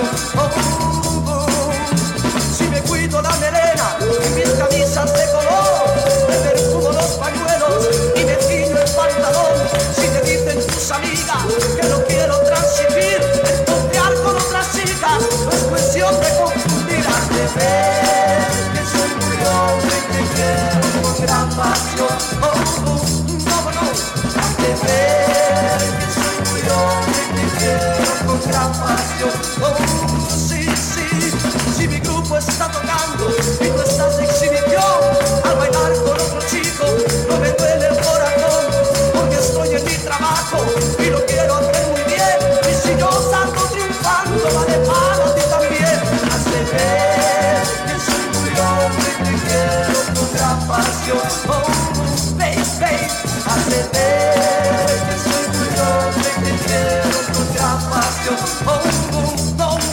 Oh, 0.00 0.38
oh, 0.38 1.24
oh. 1.26 2.56
Si 2.56 2.64
me 2.64 2.80
cuido 2.82 3.20
la 3.20 3.30
melena 3.36 3.96
y 4.00 4.28
mis 4.34 4.48
camisas 4.50 5.12
de 5.12 5.24
color, 5.32 5.88
me 6.28 6.36
perfumo 6.36 6.92
los 6.92 7.10
pañuelos 7.18 7.88
y 8.14 8.24
me 8.24 8.36
ciño 8.36 8.78
el 8.78 8.90
pantalón. 8.92 9.58
Si 9.94 10.06
te 10.06 10.20
dicen 10.22 10.66
tus 10.66 10.90
amigas 10.90 11.44
que 11.80 11.88
no 11.88 12.04
quiero 12.04 12.38
transigir, 12.42 13.20
estontear 13.42 14.14
con 14.22 14.36
otras 14.36 14.72
chicas, 14.72 15.22
no 15.44 15.50
es 15.50 15.62
cuestión 15.64 16.14
de 16.20 16.28
confundir, 16.38 17.04
has 17.06 17.28
de 17.30 17.42
ver 17.58 18.46
que 18.74 18.82
soy 18.86 19.10
muy 19.16 19.36
y 19.84 20.00
te 20.12 20.20
quiero 20.34 21.02
con 21.02 21.22
gran. 21.22 21.87
Pasión. 28.52 29.30
Oh, 29.62 29.76
sí, 30.30 30.64
sí, 30.64 31.32
si 31.76 31.88
mi 31.88 31.98
grupo 32.00 32.36
está 32.38 32.68
tocando 32.70 33.30
y 33.60 33.68
tú 33.68 33.82
estás 33.82 34.18
exhibición 34.18 34.82
al 35.44 35.56
bailar 35.56 35.92
con 36.04 36.12
otro 36.12 36.40
chico, 36.48 36.84
no 37.28 37.38
me 37.38 37.50
duele 37.50 37.88
el 37.88 37.96
corazón 37.96 38.64
porque 39.14 39.36
estoy 39.36 39.74
en 39.76 39.84
mi 39.84 39.94
trabajo 39.96 40.64
y 40.98 41.10
lo 41.10 41.24
quiero 41.26 41.54
hacer 41.56 41.86
muy 41.88 42.02
bien. 42.04 42.38
Y 42.70 42.74
si 42.74 42.96
yo 42.98 43.10
salgo 43.30 43.62
triunfando, 43.70 44.44
vale 44.54 44.78
para 44.86 45.34
ti 45.34 45.42
también. 45.50 46.00
Has 46.32 46.44
de 46.44 46.60
ver 46.72 47.62
que 47.86 47.94
soy 48.00 48.24
muy 48.34 48.52
hombre 48.60 49.08
y 49.20 49.38
te 49.40 49.58
quiero 50.32 50.66
pasión. 50.66 51.18
Oh, 51.48 51.77
soy 58.28 58.92
muy 59.12 59.38
soy 59.56 59.84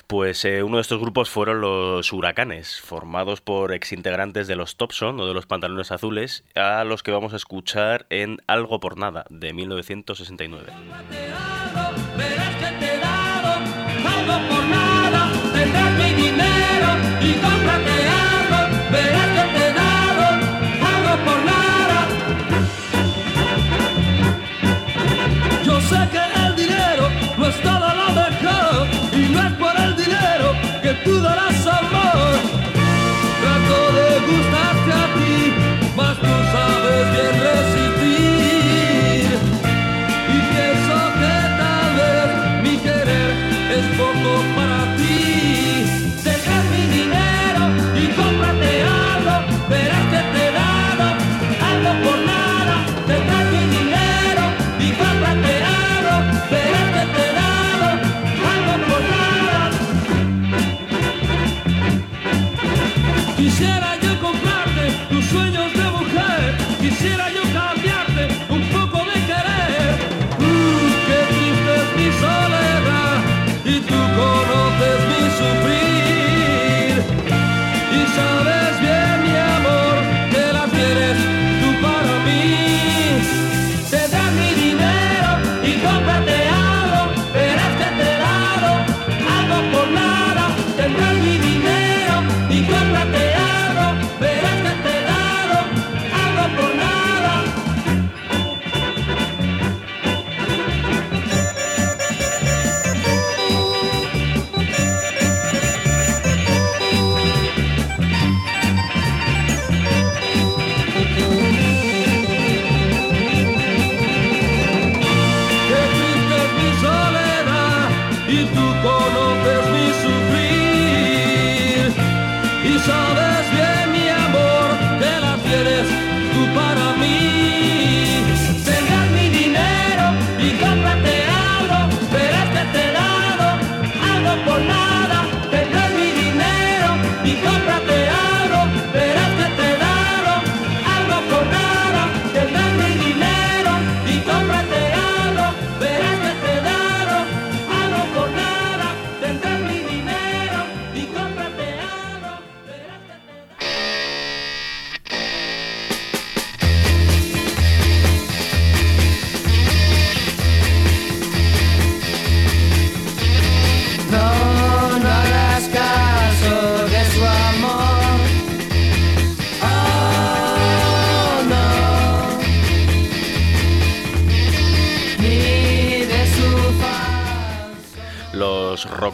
Pues 0.08 0.44
eh, 0.44 0.64
uno 0.64 0.78
de 0.78 0.82
estos 0.82 1.00
grupos 1.00 1.30
fueron 1.30 1.62
los 1.62 2.12
Huracanes, 2.12 2.82
formados 2.82 3.42
por 3.42 3.74
exintegrantes 3.74 4.48
de 4.48 4.56
los 4.56 4.76
Topson 4.76 5.20
o 5.20 5.28
de 5.28 5.34
los 5.34 5.46
Pantalones 5.46 5.92
Azules, 5.92 6.44
a 6.56 6.84
los 6.84 7.04
que 7.04 7.12
vamos 7.12 7.34
a 7.34 7.38
escuchar 7.38 8.08
en 8.10 8.42
Algo 8.48 8.80
por 8.80 8.98
Nada, 8.98 9.26
de 9.30 9.54
1969. 9.54 10.72
por 10.72 10.80
nada, 12.26 12.70
tendrás 12.80 14.42
mi 14.70 14.99
dinero 16.80 16.98
y 17.22 17.34
cómprate 17.34 17.99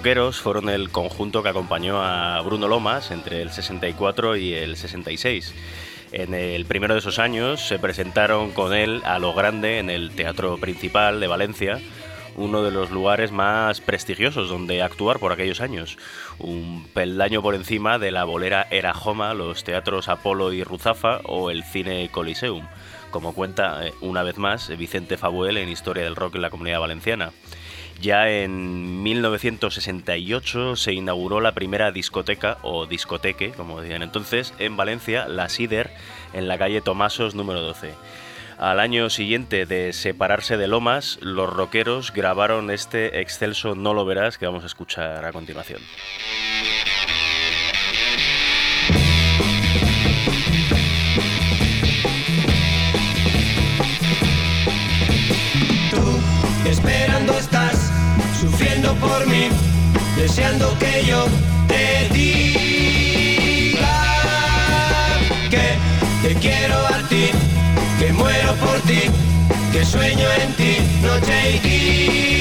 fueron 0.06 0.70
el 0.70 0.92
conjunto 0.92 1.42
que 1.42 1.50
acompañó 1.50 2.00
a 2.00 2.40
Bruno 2.42 2.68
Lomas 2.68 3.10
entre 3.10 3.42
el 3.42 3.50
64 3.50 4.36
y 4.36 4.54
el 4.54 4.78
66. 4.78 5.52
En 6.12 6.36
el 6.36 6.66
primero 6.66 6.94
de 6.94 7.00
esos 7.00 7.18
años 7.18 7.68
se 7.68 7.80
presentaron 7.80 8.52
con 8.52 8.76
él 8.76 9.02
a 9.04 9.18
lo 9.18 9.34
grande 9.34 9.80
en 9.80 9.90
el 9.90 10.12
Teatro 10.12 10.60
Principal 10.60 11.20
de 11.20 11.26
Valencia, 11.26 11.80
uno 12.36 12.62
de 12.62 12.70
los 12.70 12.92
lugares 12.92 13.32
más 13.32 13.82
prestigiosos 13.82 14.48
donde 14.48 14.84
actuar 14.84 15.18
por 15.18 15.32
aquellos 15.32 15.60
años. 15.60 15.98
Un 16.38 16.88
peldaño 16.94 17.42
por 17.42 17.56
encima 17.56 17.98
de 17.98 18.12
la 18.12 18.26
bolera 18.26 18.68
Era 18.70 18.94
Joma, 18.94 19.34
los 19.34 19.64
teatros 19.64 20.08
Apolo 20.08 20.54
y 20.54 20.64
Ruzafa 20.64 21.22
o 21.24 21.50
el 21.50 21.64
Cine 21.64 22.10
Coliseum, 22.12 22.68
como 23.10 23.34
cuenta 23.34 23.88
eh, 23.88 23.94
una 24.02 24.22
vez 24.22 24.38
más 24.38 24.70
Vicente 24.78 25.18
Fabuel 25.18 25.58
en 25.58 25.68
Historia 25.68 26.04
del 26.04 26.16
Rock 26.16 26.36
en 26.36 26.44
la 26.44 26.52
Comunidad 26.52 26.82
Valenciana. 26.82 27.32
Ya 28.02 28.30
en 28.30 29.04
1968 29.04 30.76
se 30.76 30.94
inauguró 30.94 31.42
la 31.42 31.54
primera 31.54 31.92
discoteca, 31.92 32.58
o 32.62 32.86
discoteque, 32.86 33.52
como 33.52 33.82
decían 33.82 34.04
entonces, 34.04 34.54
en 34.60 34.78
Valencia, 34.78 35.28
la 35.28 35.50
Sider, 35.50 35.92
en 36.34 36.48
la 36.48 36.58
calle 36.58 36.82
Tomasos 36.82 37.36
número 37.36 37.62
12. 37.62 37.94
Al 38.58 38.80
año 38.80 39.10
siguiente 39.10 39.66
de 39.66 39.92
separarse 39.92 40.56
de 40.56 40.68
Lomas, 40.68 41.20
los 41.22 41.52
rockeros 41.52 42.14
grabaron 42.14 42.72
este 42.72 43.20
excelso 43.20 43.76
No 43.76 43.94
lo 43.94 44.06
verás 44.06 44.38
que 44.38 44.46
vamos 44.46 44.64
a 44.64 44.68
escuchar 44.68 45.26
a 45.26 45.34
continuación. 45.34 45.82
Tú 55.92 56.22
esperando 56.70 57.38
estás, 57.38 57.65
sufriendo 58.46 58.94
por 58.96 59.26
mí, 59.28 59.50
deseando 60.16 60.78
que 60.78 61.06
yo 61.06 61.26
te 61.68 62.10
diga 62.14 63.80
que 65.50 65.78
te 66.28 66.36
quiero 66.36 66.78
a 66.88 67.08
ti, 67.10 67.32
que 68.00 68.14
muero 68.14 68.54
por 68.56 68.80
ti, 68.82 69.02
que 69.72 69.84
sueño 69.84 70.28
en 70.42 70.54
ti 70.54 70.78
noche 71.02 71.56
y 71.56 71.60
día. 71.68 72.35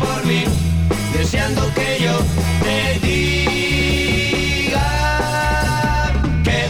por 0.00 0.26
mí, 0.26 0.44
deseando 1.16 1.62
que 1.74 1.98
yo 2.04 2.18
te 2.64 2.98
diga 3.06 4.88
que 6.42 6.60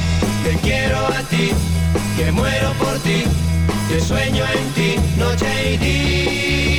te 0.44 0.52
quiero 0.62 0.98
a 1.06 1.22
ti, 1.30 1.52
que 2.16 2.32
muero 2.32 2.72
por 2.74 2.98
ti, 3.00 3.24
que 3.88 4.00
sueño 4.00 4.44
en 4.44 4.72
ti 4.74 4.96
noche 5.16 5.74
y 5.74 5.76
día. 5.78 6.69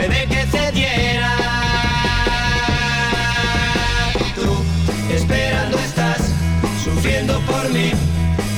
Puede 0.00 0.26
que 0.26 0.46
cediera. 0.46 1.36
Tú 4.34 4.64
esperando 5.14 5.78
estás, 5.78 6.20
sufriendo 6.82 7.38
por 7.40 7.68
mí, 7.70 7.92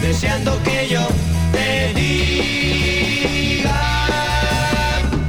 deseando 0.01 0.63
que 0.63 0.89
yo 0.89 1.07
te 1.53 1.93
diga 1.95 3.81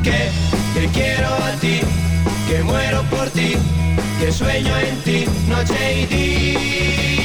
que 0.03 0.29
te 0.75 0.87
quiero 0.87 1.27
a 1.27 1.51
ti, 1.61 1.81
que 2.47 2.63
muero 2.63 3.03
por 3.09 3.29
ti, 3.31 3.55
que 4.19 4.31
sueño 4.31 4.77
en 4.77 5.01
ti 5.03 5.25
noche 5.47 6.01
y 6.01 6.05
día. 6.05 7.22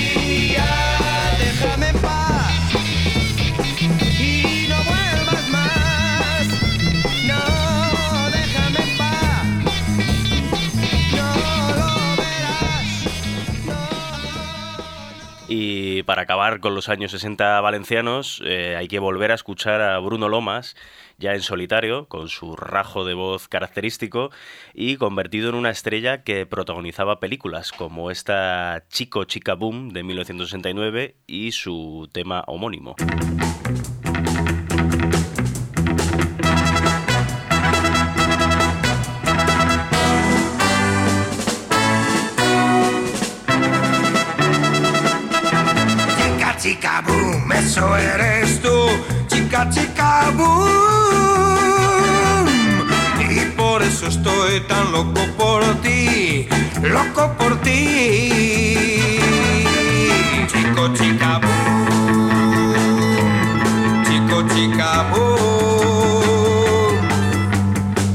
Y 15.50 16.02
para 16.02 16.22
acabar 16.22 16.60
con 16.60 16.74
los 16.74 16.90
años 16.90 17.10
60 17.12 17.60
valencianos, 17.62 18.42
eh, 18.44 18.76
hay 18.76 18.86
que 18.86 18.98
volver 18.98 19.32
a 19.32 19.34
escuchar 19.34 19.80
a 19.80 19.98
Bruno 19.98 20.28
Lomas, 20.28 20.76
ya 21.16 21.34
en 21.34 21.40
solitario, 21.40 22.06
con 22.06 22.28
su 22.28 22.54
rajo 22.54 23.06
de 23.06 23.14
voz 23.14 23.48
característico 23.48 24.30
y 24.74 24.96
convertido 24.96 25.48
en 25.48 25.54
una 25.54 25.70
estrella 25.70 26.22
que 26.22 26.44
protagonizaba 26.44 27.18
películas 27.18 27.72
como 27.72 28.10
esta 28.10 28.84
Chico 28.90 29.24
Chica 29.24 29.54
Boom 29.54 29.88
de 29.88 30.02
1969 30.02 31.16
y 31.26 31.52
su 31.52 32.10
tema 32.12 32.44
homónimo. 32.46 32.94
Eso 47.78 47.96
eres 47.96 48.60
tú. 48.60 48.88
Chica, 49.28 49.70
chica, 49.70 50.30
boom. 50.34 50.68
Y 53.30 53.40
por 53.56 53.82
eso 53.82 54.06
estoy 54.08 54.60
tan 54.62 54.90
loco 54.92 55.20
por 55.36 55.62
ti, 55.82 56.48
loco 56.82 57.32
por 57.38 57.60
ti. 57.60 59.20
Chico, 60.48 60.88
chica, 60.94 61.40
boom. 61.44 62.72
Chico, 64.08 64.42
chica, 64.54 65.06
boom. 65.12 65.38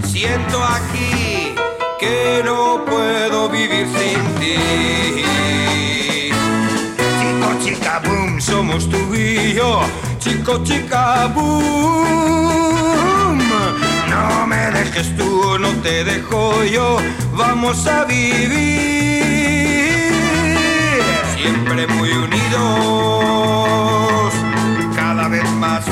Siento 0.03 0.63
aquí 0.63 1.55
que 1.99 2.41
no 2.43 2.83
puedo 2.85 3.49
vivir 3.49 3.87
sin 3.87 4.21
ti. 4.39 5.02
Somos 8.73 8.89
tú 8.89 9.13
y 9.13 9.53
yo. 9.53 9.81
Chico, 10.19 10.63
chica, 10.63 11.27
boom. 11.27 12.63
No 14.09 14.47
me 14.47 14.71
dejes 14.71 15.15
tú, 15.15 15.59
no 15.59 15.69
te 15.81 16.03
dejo 16.03 16.63
yo. 16.63 16.97
Vamos 17.35 17.85
a 17.87 18.05
vivir 18.05 18.53
siempre 21.35 21.85
muy 21.87 22.09
unidos, 22.11 22.63
cada 24.95 25.27
vez 25.27 25.47
más. 25.51 25.85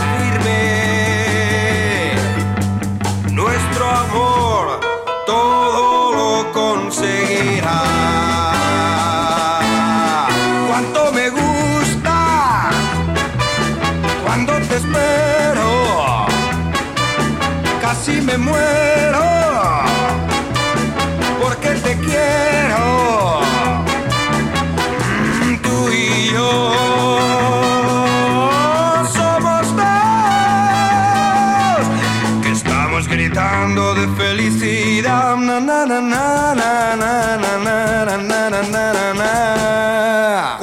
Casi 18.04 18.20
me 18.20 18.36
muero 18.36 19.22
porque 21.40 21.70
te 21.70 21.96
quiero. 21.98 23.42
Mm, 25.44 25.58
Tú 25.62 25.90
y 25.92 26.32
yo 26.34 26.50
somos 29.14 29.76
dos 29.76 29.86
que 32.42 32.52
estamos 32.52 33.08
gritando 33.08 33.94
de 33.94 34.08
felicidad. 34.16 35.36
Na, 35.38 35.60
na, 35.60 35.86
na, 35.86 36.02
na, 36.02 36.56
na, 36.56 36.96
na, 36.96 37.38
na, 37.38 37.68
na, 38.18 38.18
na, 38.18 38.62
na, 38.64 39.14
na, 39.14 40.58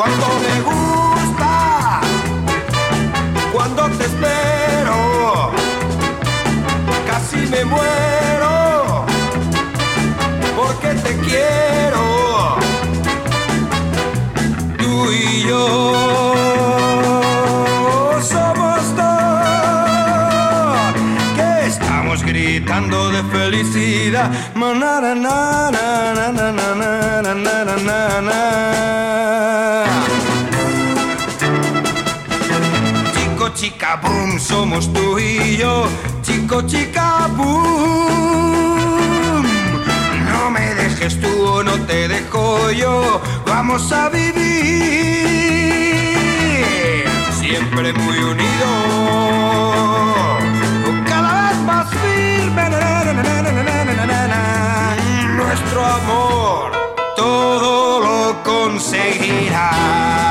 Chico, 33.14 33.48
chica, 33.54 34.00
boom, 34.02 34.40
somos 34.40 34.92
tú 34.92 35.16
y 35.18 35.56
yo. 35.58 35.86
Chico, 36.22 36.62
chica, 36.62 37.28
boom. 37.36 37.76
No 40.28 40.50
me 40.50 40.74
dejes 40.74 41.20
tú, 41.20 41.62
no 41.62 41.74
te 41.86 42.08
dejo 42.08 42.72
yo. 42.72 43.20
Vamos 43.46 43.92
a 43.92 44.08
vivir 44.08 44.38
siempre 47.38 47.92
muy 47.92 48.18
unidos. 48.18 49.87
Amor 55.88 56.72
todo 57.16 58.00
lo 58.00 58.42
conseguirá. 58.42 60.27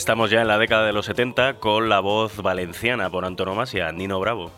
Estamos 0.00 0.30
ya 0.30 0.40
en 0.40 0.48
la 0.48 0.56
década 0.56 0.86
de 0.86 0.94
los 0.94 1.04
70 1.04 1.58
con 1.58 1.90
la 1.90 2.00
voz 2.00 2.38
valenciana 2.38 3.10
por 3.10 3.26
antonomasia, 3.26 3.92
Nino 3.92 4.18
Bravo. 4.18 4.50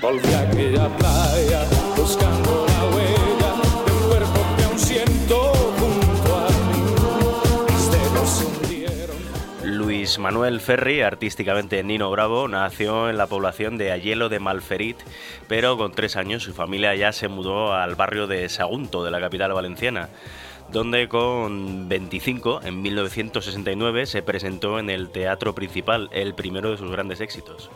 Volví 0.00 0.32
a 0.32 0.40
aquella 0.40 0.88
playa 0.96 1.62
buscando 1.94 2.64
la 2.68 2.84
huella 2.96 3.52
de 3.84 3.92
un 3.92 4.08
cuerpo 4.08 4.46
que 4.56 4.64
aún 4.64 4.78
siento 4.78 5.52
junto 5.78 6.36
a 6.36 6.48
mí. 6.48 7.70
Mis 7.70 7.90
dedos 7.90 8.30
se 8.30 8.46
hundieron. 8.46 9.16
Luis 9.62 10.18
Manuel 10.18 10.60
Ferri, 10.60 11.02
artísticamente 11.02 11.84
Nino 11.84 12.10
Bravo, 12.10 12.48
nació 12.48 13.10
en 13.10 13.18
la 13.18 13.26
población 13.26 13.76
de 13.76 13.92
Ayelo 13.92 14.30
de 14.30 14.40
Malferit, 14.40 14.96
pero 15.48 15.76
con 15.76 15.92
tres 15.92 16.16
años 16.16 16.44
su 16.44 16.54
familia 16.54 16.94
ya 16.94 17.12
se 17.12 17.28
mudó 17.28 17.74
al 17.74 17.94
barrio 17.94 18.26
de 18.26 18.48
Sagunto, 18.48 19.04
de 19.04 19.10
la 19.10 19.20
capital 19.20 19.52
valenciana 19.52 20.08
donde 20.72 21.08
con 21.08 21.88
25, 21.88 22.62
en 22.64 22.80
1969, 22.82 24.06
se 24.06 24.22
presentó 24.22 24.78
en 24.78 24.88
el 24.90 25.10
Teatro 25.10 25.54
Principal, 25.54 26.08
el 26.12 26.34
primero 26.34 26.70
de 26.70 26.78
sus 26.78 26.90
grandes 26.90 27.20
éxitos. 27.20 27.70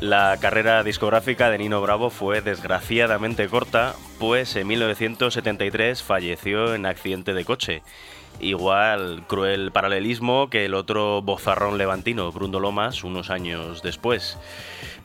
La 0.00 0.36
carrera 0.38 0.82
discográfica 0.84 1.48
de 1.48 1.56
Nino 1.56 1.80
Bravo 1.80 2.10
fue 2.10 2.42
desgraciadamente 2.42 3.48
corta, 3.48 3.94
pues 4.18 4.54
en 4.54 4.66
1973 4.66 6.02
falleció 6.02 6.74
en 6.74 6.84
accidente 6.84 7.32
de 7.32 7.44
coche. 7.44 7.82
Igual 8.40 9.24
cruel 9.26 9.70
paralelismo 9.72 10.50
que 10.50 10.64
el 10.64 10.74
otro 10.74 11.22
bozarrón 11.22 11.78
levantino, 11.78 12.30
Bruno 12.32 12.60
Lomas, 12.60 13.04
unos 13.04 13.30
años 13.30 13.82
después. 13.82 14.38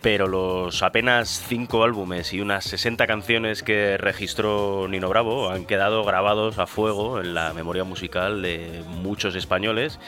Pero 0.01 0.27
los 0.27 0.81
apenas 0.81 1.43
cinco 1.47 1.83
álbumes 1.83 2.33
y 2.33 2.39
unas 2.39 2.63
60 2.65 3.05
canciones 3.05 3.63
que 3.63 3.97
registró 3.97 4.87
Nino 4.87 5.09
Bravo 5.09 5.49
han 5.49 5.65
quedado 5.65 6.05
grabados 6.05 6.57
a 6.57 6.67
fuego 6.67 7.19
en 7.19 7.33
la 7.33 7.53
memoria 7.53 7.83
musical 7.83 8.41
de 8.41 8.83
muchos 8.87 9.35
españoles 9.35 9.99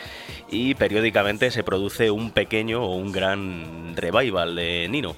y 0.49 0.75
periódicamente 0.75 1.51
se 1.51 1.63
produce 1.63 2.10
un 2.10 2.31
pequeño 2.31 2.84
o 2.84 2.95
un 2.95 3.12
gran 3.12 3.95
revival 3.97 4.55
de 4.55 4.88
Nino. 4.89 5.15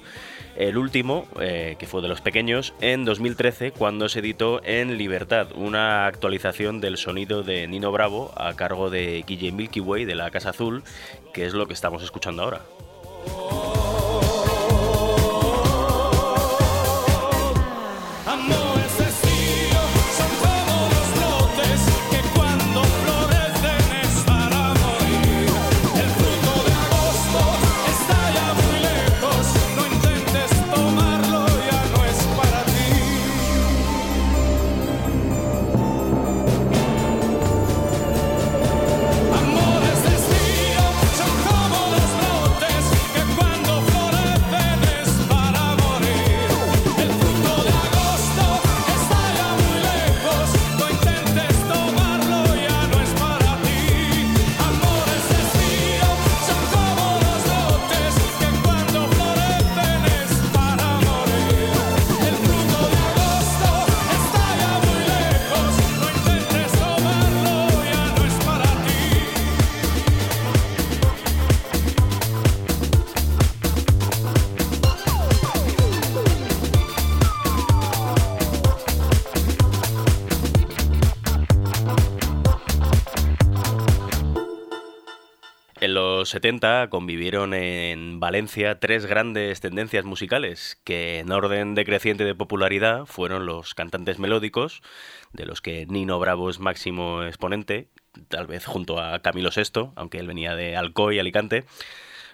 El 0.56 0.78
último, 0.78 1.26
eh, 1.40 1.76
que 1.78 1.86
fue 1.86 2.00
de 2.00 2.08
los 2.08 2.20
pequeños, 2.20 2.74
en 2.80 3.04
2013 3.04 3.72
cuando 3.72 4.08
se 4.08 4.20
editó 4.20 4.60
En 4.64 4.96
Libertad, 4.98 5.48
una 5.54 6.06
actualización 6.06 6.80
del 6.80 6.96
sonido 6.96 7.42
de 7.42 7.66
Nino 7.66 7.90
Bravo 7.90 8.32
a 8.36 8.54
cargo 8.54 8.90
de 8.90 9.24
Guille 9.26 9.52
Milky 9.52 9.80
Way 9.80 10.04
de 10.04 10.14
la 10.14 10.30
Casa 10.30 10.50
Azul, 10.50 10.84
que 11.32 11.46
es 11.46 11.54
lo 11.54 11.66
que 11.66 11.74
estamos 11.74 12.02
escuchando 12.02 12.42
ahora. 12.42 12.60
Los 86.24 86.30
70 86.30 86.88
convivieron 86.88 87.52
en 87.52 88.18
Valencia 88.18 88.80
tres 88.80 89.04
grandes 89.04 89.60
tendencias 89.60 90.06
musicales 90.06 90.80
que 90.82 91.18
en 91.18 91.30
orden 91.30 91.74
decreciente 91.74 92.24
de 92.24 92.34
popularidad 92.34 93.04
fueron 93.04 93.44
los 93.44 93.74
cantantes 93.74 94.18
melódicos, 94.18 94.82
de 95.34 95.44
los 95.44 95.60
que 95.60 95.84
Nino 95.84 96.18
Bravo 96.18 96.48
es 96.48 96.60
máximo 96.60 97.24
exponente, 97.24 97.88
tal 98.28 98.46
vez 98.46 98.64
junto 98.64 98.98
a 98.98 99.18
Camilo 99.18 99.50
VI, 99.54 99.90
aunque 99.96 100.18
él 100.18 100.26
venía 100.26 100.56
de 100.56 100.78
Alcoy 100.78 101.18
Alicante. 101.18 101.66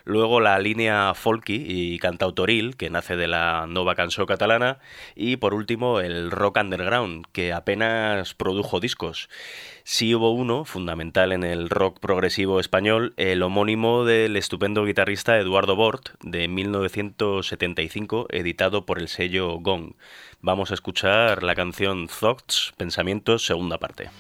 Luego 0.05 0.41
la 0.41 0.59
línea 0.59 1.15
folky 1.15 1.65
y 1.67 1.99
cantautoril, 1.99 2.77
que 2.77 2.91
nace 2.91 3.17
de 3.17 3.29
la 3.29 3.67
nova 3.69 3.95
cançó 3.95 4.27
catalana. 4.27 4.79
Y 5.15 5.37
por 5.37 5.55
último 5.55 6.01
el 6.01 6.31
rock 6.31 6.59
underground, 6.61 7.27
que 7.33 7.53
apenas 7.53 8.35
produjo 8.35 8.81
discos. 8.81 9.29
Sí 9.85 10.15
hubo 10.15 10.31
uno, 10.31 10.65
fundamental 10.65 11.33
en 11.33 11.43
el 11.43 11.71
rock 11.71 11.99
progresivo 12.01 12.61
español, 12.61 13.15
el 13.17 13.43
homónimo 13.43 14.05
del 14.05 14.37
estupendo 14.37 14.85
guitarrista 14.85 15.39
Eduardo 15.39 15.75
Bort, 15.75 16.11
de 16.23 16.49
1975, 16.49 18.27
editado 18.31 18.87
por 18.87 18.99
el 18.99 19.09
sello 19.09 19.59
Gong. 19.59 19.95
Vamos 20.41 20.71
a 20.71 20.75
escuchar 20.75 21.43
la 21.43 21.55
canción 21.55 22.09
Thoughts, 22.09 22.73
Pensamientos, 22.77 23.45
segunda 23.45 23.79
parte. 23.79 24.11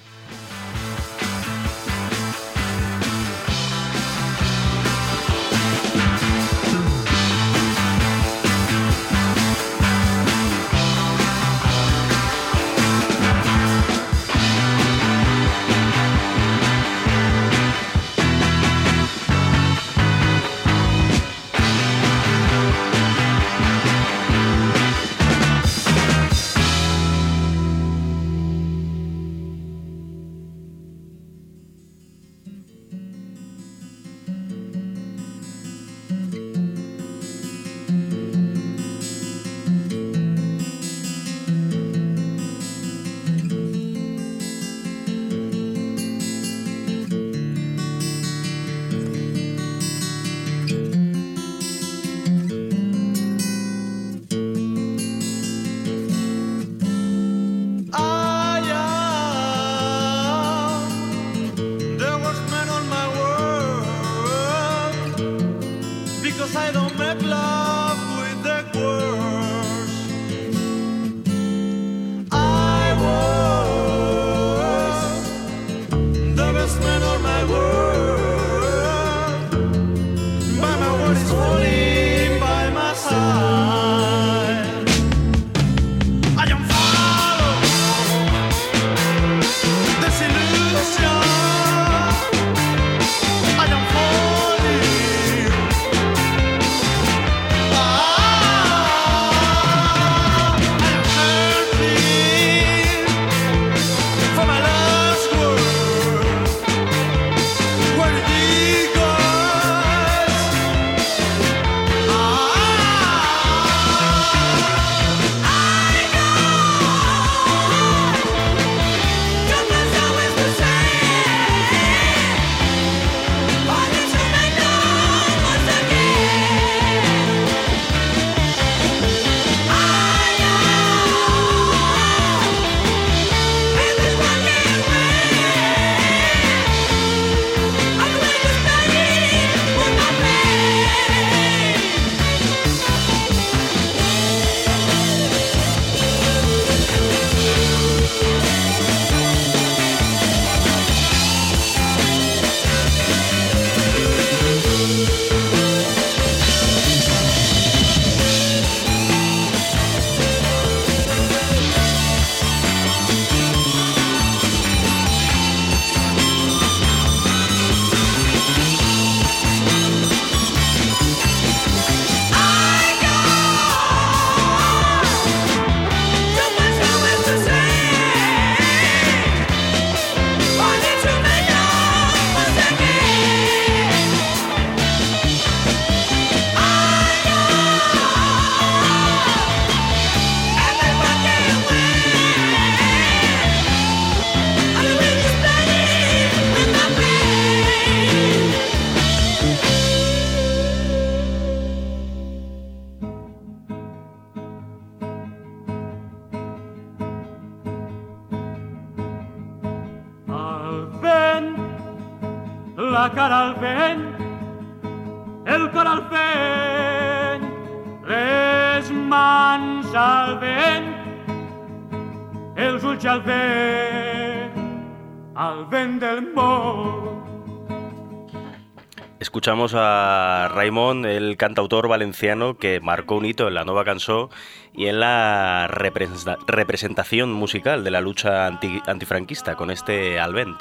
Escuchamos 229.51 229.74
a 229.74 230.48
Raimon, 230.55 231.05
el 231.05 231.36
cantautor 231.36 231.88
valenciano 231.88 232.57
que 232.57 232.78
marcó 232.78 233.16
un 233.16 233.24
hito 233.24 233.48
en 233.48 233.55
la 233.55 233.64
nueva 233.64 233.84
canción 233.84 234.28
y 234.72 234.86
en 234.86 235.01
la 235.01 235.66
representación 235.66 237.32
musical 237.32 237.82
de 237.82 237.90
la 237.90 238.01
lucha 238.01 238.46
antifranquista 238.46 239.57
con 239.57 239.72
este 239.72 240.20
Alvent. 240.20 240.57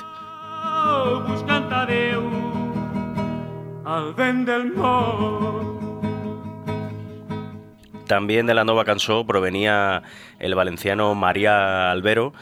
También 8.08 8.48
de 8.48 8.54
la 8.56 8.64
nueva 8.64 8.86
canción 8.86 9.28
provenía 9.28 10.02
el 10.40 10.56
valenciano 10.56 11.14
María 11.14 11.92
Albero, 11.92 12.34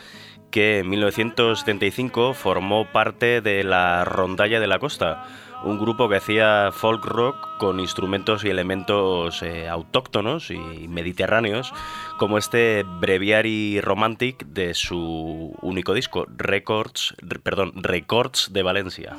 que 0.50 0.80
en 0.80 0.90
1975 0.92 2.34
formó 2.34 2.86
parte 2.86 3.42
de 3.42 3.66
la 3.66 4.06
Rondalla 4.06 4.62
de 4.62 4.68
la 4.68 4.80
Costa, 4.80 5.26
un 5.64 5.78
grupo 5.78 6.08
que 6.10 6.18
hacía 6.18 6.72
folk 6.72 7.04
rock 7.06 7.58
con 7.58 7.80
instrumentos 7.80 8.44
y 8.44 8.50
elementos 8.50 9.42
eh, 9.42 9.68
autóctonos 9.68 10.52
y 10.52 10.88
mediterráneos, 10.88 11.74
como 12.18 12.38
este 12.38 12.84
Breviary 12.84 13.82
Romantic 13.82 14.46
de 14.46 14.74
su 14.74 15.56
único 15.62 15.94
disco, 15.94 16.26
Records, 16.36 17.16
perdón, 17.44 17.74
Records 17.76 18.52
de 18.54 18.64
Valencia. 18.64 19.16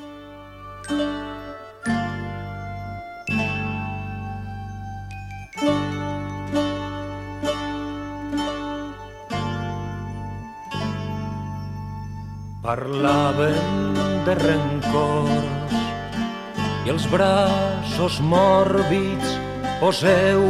De 14.25 14.35
rencors 14.35 15.58
els 16.89 17.05
braços 17.13 18.15
mòrbids 18.25 19.33
poseu 19.81 20.45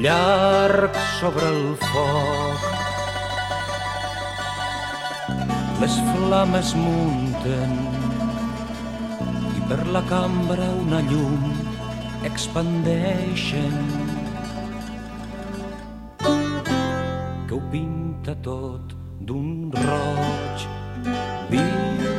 llarg 0.00 0.96
sobre 1.18 1.44
el 1.50 1.66
foc. 1.82 2.62
Les 5.82 5.96
flames 6.12 6.72
munten 6.78 7.76
i 9.58 9.64
per 9.68 9.80
la 9.92 10.02
cambra 10.08 10.68
una 10.80 11.00
llum 11.10 11.52
expandeixen 12.30 13.76
que 17.44 17.56
ho 17.58 17.62
pinta 17.74 18.36
tot 18.46 18.96
d'un 19.20 19.68
roig 19.84 20.68
viu 21.52 22.14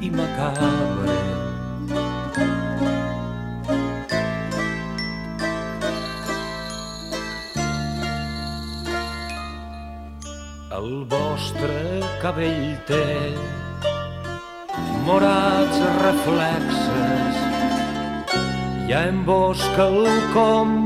i 0.00 0.14
macabre. 0.20 1.27
El 10.78 10.92
vostre 11.10 11.76
cabell 12.22 12.76
té 12.86 13.06
morats 15.06 15.78
reflexes. 16.02 17.40
Hi 18.84 18.94
ha 18.94 19.00
en 19.08 19.24
vos 19.26 19.64
quelcom 19.78 20.76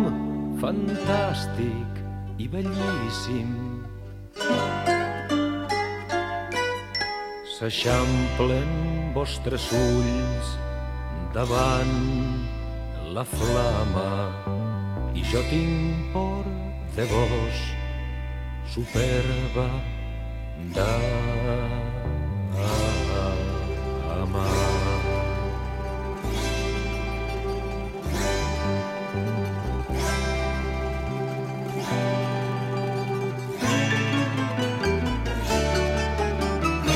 fantàstic 0.63 2.01
i 2.41 2.49
bellíssim. 2.55 3.51
S'eixamplen 7.59 8.73
vostres 9.19 9.69
ulls 9.83 10.57
davant 11.37 11.95
la 13.19 13.29
flama 13.37 14.09
i 15.13 15.29
jo 15.35 15.45
tinc 15.53 16.13
por 16.17 16.53
de 16.97 17.11
vos 17.13 17.63
superba 18.73 19.69
d'amar. 20.75 21.93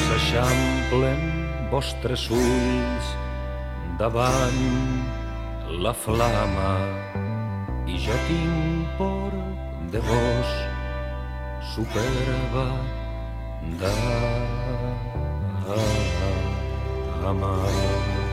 s'eixamplen 0.07 1.21
vostres 1.73 2.23
ulls 2.31 3.07
davant 4.01 4.63
la 5.85 5.93
flama 6.05 6.73
i 7.85 8.01
jo 8.07 8.17
tinc 8.31 8.97
por 8.97 9.37
de 9.93 10.01
vos 10.09 10.76
superba 11.77 12.67
da 13.79 13.93
amar. 17.29 18.26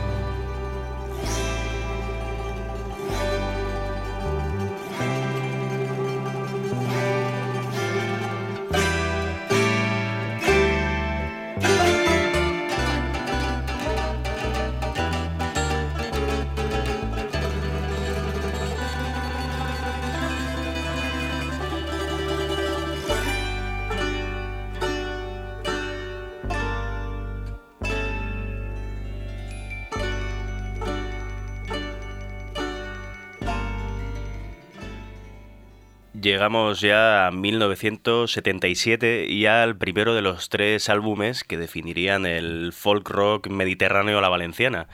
Llegamos 36.44 36.82
ya 36.82 37.28
a 37.28 37.32
1977 37.32 39.28
y 39.30 39.46
al 39.46 39.78
primero 39.78 40.14
de 40.14 40.22
los 40.22 40.50
tres 40.50 40.90
álbumes 40.90 41.46
que 41.46 41.58
definirían 41.58 42.26
el 42.26 42.74
folk 42.74 43.10
rock 43.10 43.48
mediterráneo 43.48 44.18
a 44.18 44.22
la 44.22 44.28
valenciana, 44.28 44.90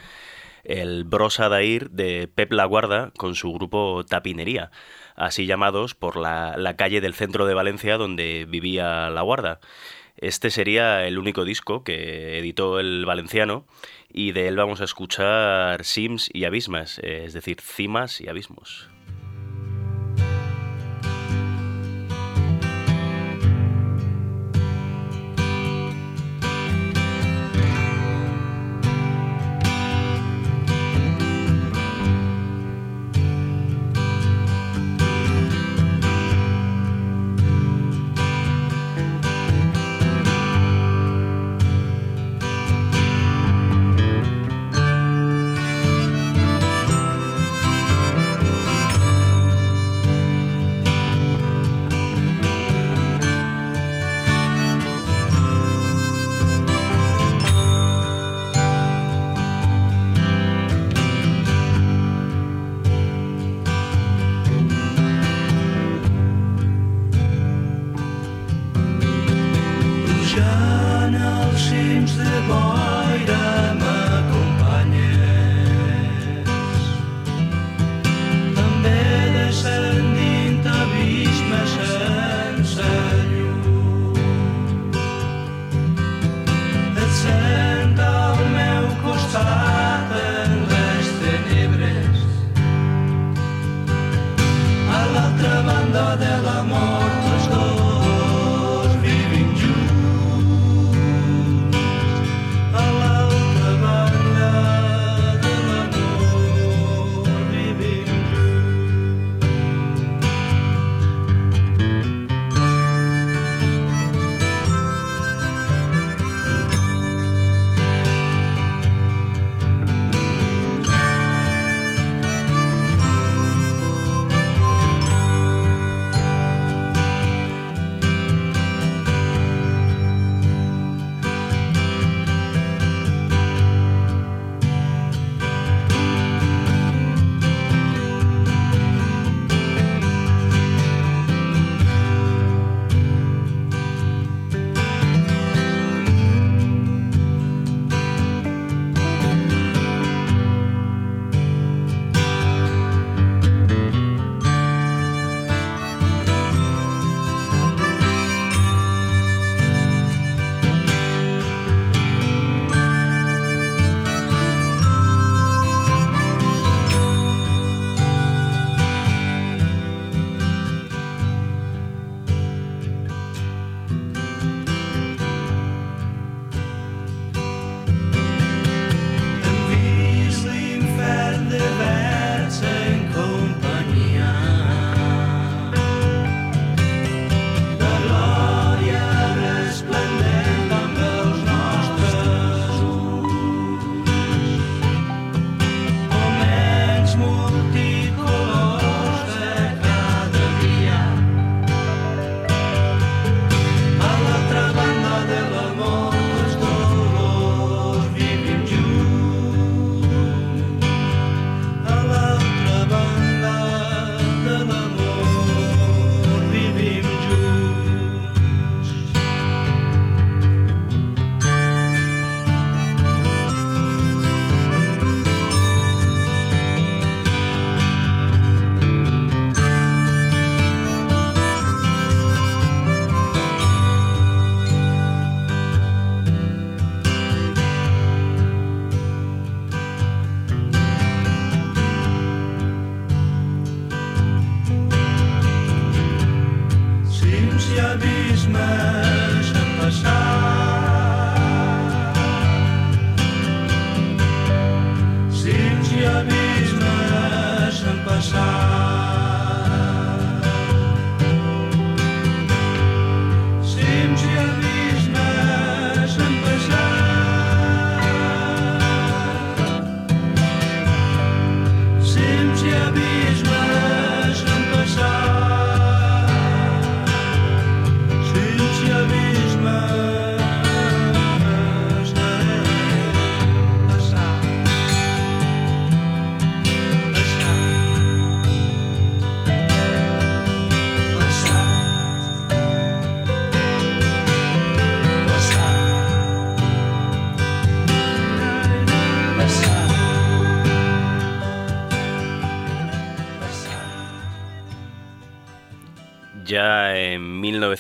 el 0.63 1.05
Brosa 1.05 1.49
Dair 1.49 1.89
de 1.89 2.27
Pep 2.27 2.51
La 2.51 2.65
Guarda 2.65 3.09
con 3.17 3.33
su 3.33 3.51
grupo 3.51 4.05
Tapinería, 4.07 4.69
así 5.15 5.47
llamados 5.47 5.95
por 5.95 6.17
la, 6.17 6.55
la 6.55 6.75
calle 6.75 7.01
del 7.01 7.15
centro 7.15 7.47
de 7.47 7.55
Valencia 7.55 7.97
donde 7.97 8.45
vivía 8.47 9.09
La 9.09 9.21
Guarda. 9.23 9.59
Este 10.17 10.51
sería 10.51 11.07
el 11.07 11.17
único 11.17 11.45
disco 11.45 11.83
que 11.83 12.37
editó 12.37 12.79
el 12.79 13.07
valenciano 13.07 13.65
y 14.07 14.33
de 14.33 14.49
él 14.49 14.55
vamos 14.55 14.81
a 14.81 14.83
escuchar 14.83 15.83
Sims 15.83 16.29
y 16.31 16.43
Abismas, 16.43 16.99
es 16.99 17.33
decir, 17.33 17.59
cimas 17.59 18.21
y 18.21 18.27
abismos. 18.27 18.87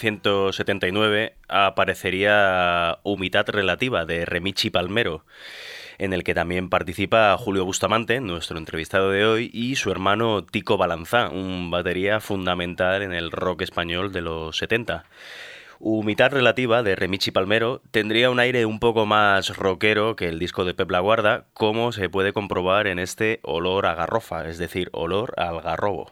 1979 0.03 1.35
aparecería 1.47 2.99
Humitad 3.03 3.49
Relativa 3.49 4.05
de 4.05 4.25
Remichi 4.25 4.69
Palmero, 4.69 5.25
en 5.97 6.13
el 6.13 6.23
que 6.23 6.33
también 6.33 6.69
participa 6.69 7.35
Julio 7.37 7.65
Bustamante, 7.65 8.21
nuestro 8.21 8.57
entrevistado 8.57 9.11
de 9.11 9.25
hoy, 9.25 9.49
y 9.53 9.75
su 9.75 9.91
hermano 9.91 10.45
Tico 10.45 10.77
Balanzá, 10.77 11.29
un 11.29 11.69
batería 11.69 12.19
fundamental 12.21 13.01
en 13.01 13.13
el 13.13 13.31
rock 13.31 13.61
español 13.61 14.11
de 14.13 14.21
los 14.21 14.57
70. 14.57 15.03
Humitad 15.81 16.31
Relativa 16.31 16.83
de 16.83 16.95
Remichi 16.95 17.31
Palmero 17.31 17.81
tendría 17.91 18.29
un 18.29 18.39
aire 18.39 18.65
un 18.65 18.79
poco 18.79 19.05
más 19.05 19.55
rockero 19.55 20.15
que 20.15 20.27
el 20.27 20.39
disco 20.39 20.65
de 20.65 20.73
Pep 20.73 20.91
La 20.91 20.99
Guarda, 20.99 21.45
como 21.53 21.91
se 21.91 22.09
puede 22.09 22.33
comprobar 22.33 22.87
en 22.87 22.99
este 22.99 23.39
olor 23.43 23.85
a 23.85 23.95
garrofa, 23.95 24.47
es 24.47 24.57
decir, 24.57 24.89
olor 24.91 25.33
al 25.37 25.61
garrobo. 25.61 26.09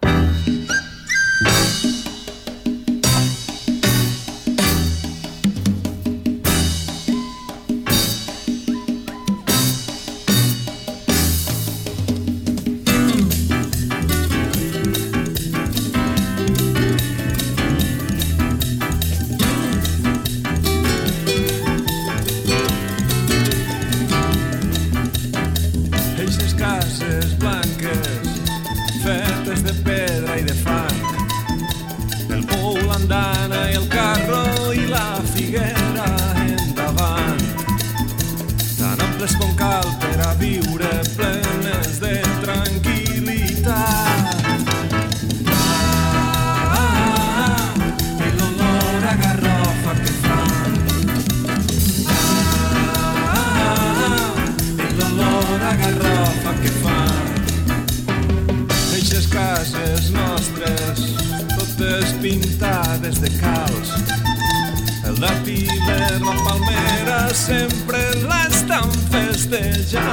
sempre 67.33 67.99
l'estan 68.27 68.91
festejant 69.11 70.05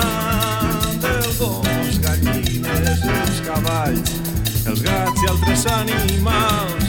el 1.05 1.29
gos, 1.39 1.99
gallines, 2.03 3.05
els 3.19 3.41
cavalls, 3.47 4.17
els 4.67 4.83
gats 4.83 5.23
i 5.23 5.31
altres 5.35 5.67
animals. 5.79 6.84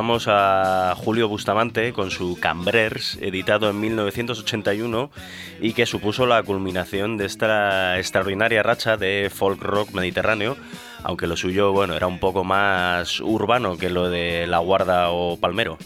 A 0.00 0.94
Julio 0.96 1.28
Bustamante 1.28 1.92
con 1.92 2.10
su 2.10 2.38
Cambrers, 2.40 3.18
editado 3.20 3.68
en 3.68 3.80
1981 3.80 5.10
y 5.60 5.74
que 5.74 5.84
supuso 5.84 6.24
la 6.24 6.42
culminación 6.42 7.18
de 7.18 7.26
esta 7.26 7.98
extraordinaria 7.98 8.62
racha 8.62 8.96
de 8.96 9.30
folk 9.30 9.60
rock 9.60 9.92
mediterráneo, 9.92 10.56
aunque 11.02 11.26
lo 11.26 11.36
suyo, 11.36 11.72
bueno, 11.72 11.94
era 11.94 12.06
un 12.06 12.18
poco 12.18 12.44
más 12.44 13.20
urbano 13.20 13.76
que 13.76 13.90
lo 13.90 14.08
de 14.08 14.46
La 14.46 14.58
Guarda 14.60 15.10
o 15.10 15.36
Palmero. 15.36 15.76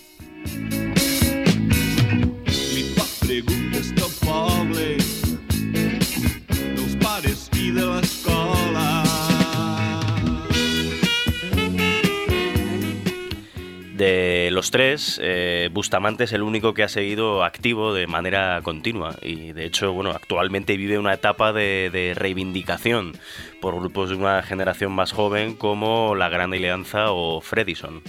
De 13.94 14.48
los 14.50 14.72
tres, 14.72 15.20
eh, 15.22 15.68
Bustamante 15.72 16.24
es 16.24 16.32
el 16.32 16.42
único 16.42 16.74
que 16.74 16.82
ha 16.82 16.88
seguido 16.88 17.44
activo 17.44 17.94
de 17.94 18.08
manera 18.08 18.60
continua 18.64 19.14
y 19.22 19.52
de 19.52 19.66
hecho, 19.66 19.92
bueno, 19.92 20.10
actualmente 20.10 20.76
vive 20.76 20.98
una 20.98 21.14
etapa 21.14 21.52
de, 21.52 22.12
reivindicación 22.16 23.12
por 23.60 23.76
grupos 23.76 24.10
de 24.10 24.16
una 24.16 24.42
generación 24.42 24.90
más 24.90 25.12
joven 25.12 25.54
como 25.54 26.16
La 26.16 26.28
Gran 26.28 26.52
Alianza 26.52 27.12
o 27.12 27.40
Fredison. 27.40 28.02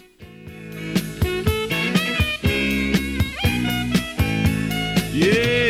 Yeah, 5.13 5.64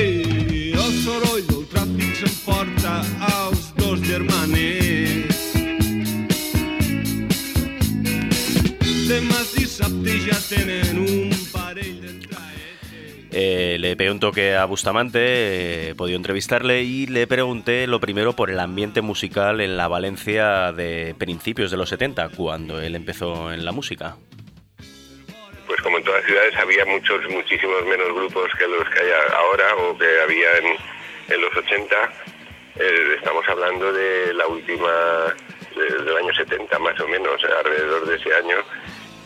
Eh, 13.37 13.77
le 13.79 13.95
pegué 13.97 14.11
un 14.11 14.19
toque 14.21 14.55
a 14.55 14.63
Bustamante, 14.65 15.19
eh, 15.19 15.89
he 15.89 15.95
podido 15.95 16.15
entrevistarle 16.15 16.83
y 16.83 17.05
le 17.07 17.27
pregunté 17.27 17.85
lo 17.85 17.99
primero 17.99 18.33
por 18.33 18.49
el 18.49 18.59
ambiente 18.59 19.01
musical 19.01 19.59
en 19.59 19.75
la 19.75 19.89
Valencia 19.89 20.71
de 20.71 21.15
principios 21.17 21.69
de 21.69 21.75
los 21.77 21.89
70, 21.89 22.29
cuando 22.29 22.79
él 22.81 22.95
empezó 22.95 23.51
en 23.51 23.65
la 23.65 23.71
música. 23.73 24.15
pues 25.67 25.81
como 25.81 25.97
en 25.97 26.03
todas 26.03 26.21
las 26.21 26.27
ciudades 26.29 26.55
había 26.57 26.85
muchos, 26.85 27.19
muchísimos 27.29 27.83
menos 27.89 28.07
grupos 28.13 28.51
que 28.57 28.67
los 28.67 28.87
que 28.89 28.99
hay 28.99 29.09
ahora 29.35 29.75
o 29.83 29.97
que 29.97 30.05
había 30.23 30.57
en, 30.59 31.33
en 31.33 31.41
los 31.41 31.57
80. 31.57 31.95
Eh, 32.77 33.15
estamos 33.17 33.43
hablando 33.49 33.91
de 33.91 34.33
la 34.35 34.45
última, 34.47 34.91
de- 35.75 36.03
del 36.05 36.17
año 36.17 36.33
70 36.35 36.77
más 36.79 36.97
o 37.01 37.07
menos, 37.07 37.41
alrededor 37.43 38.05
de 38.05 38.15
ese 38.15 38.33
año. 38.35 38.57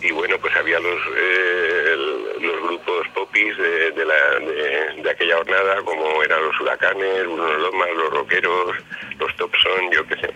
Y 0.02 0.12
bueno, 0.12 0.38
pues 0.40 0.56
había 0.56 0.80
los, 0.80 1.00
eh, 1.16 1.96
los 2.40 2.62
grupos 2.64 3.08
popis 3.10 3.58
de, 3.58 4.06
la- 4.06 4.40
de- 4.40 5.10
aquella 5.10 5.38
jornada, 5.38 5.82
como 5.84 6.24
eran 6.24 6.42
los 6.44 6.60
huracanes, 6.62 7.26
los 7.26 7.62
lomas, 7.62 7.90
los 7.96 8.10
rockeros, 8.12 8.76
los 9.20 9.36
Topson, 9.36 9.92
yo 9.92 10.06
qué 10.08 10.16
sé. 10.16 10.34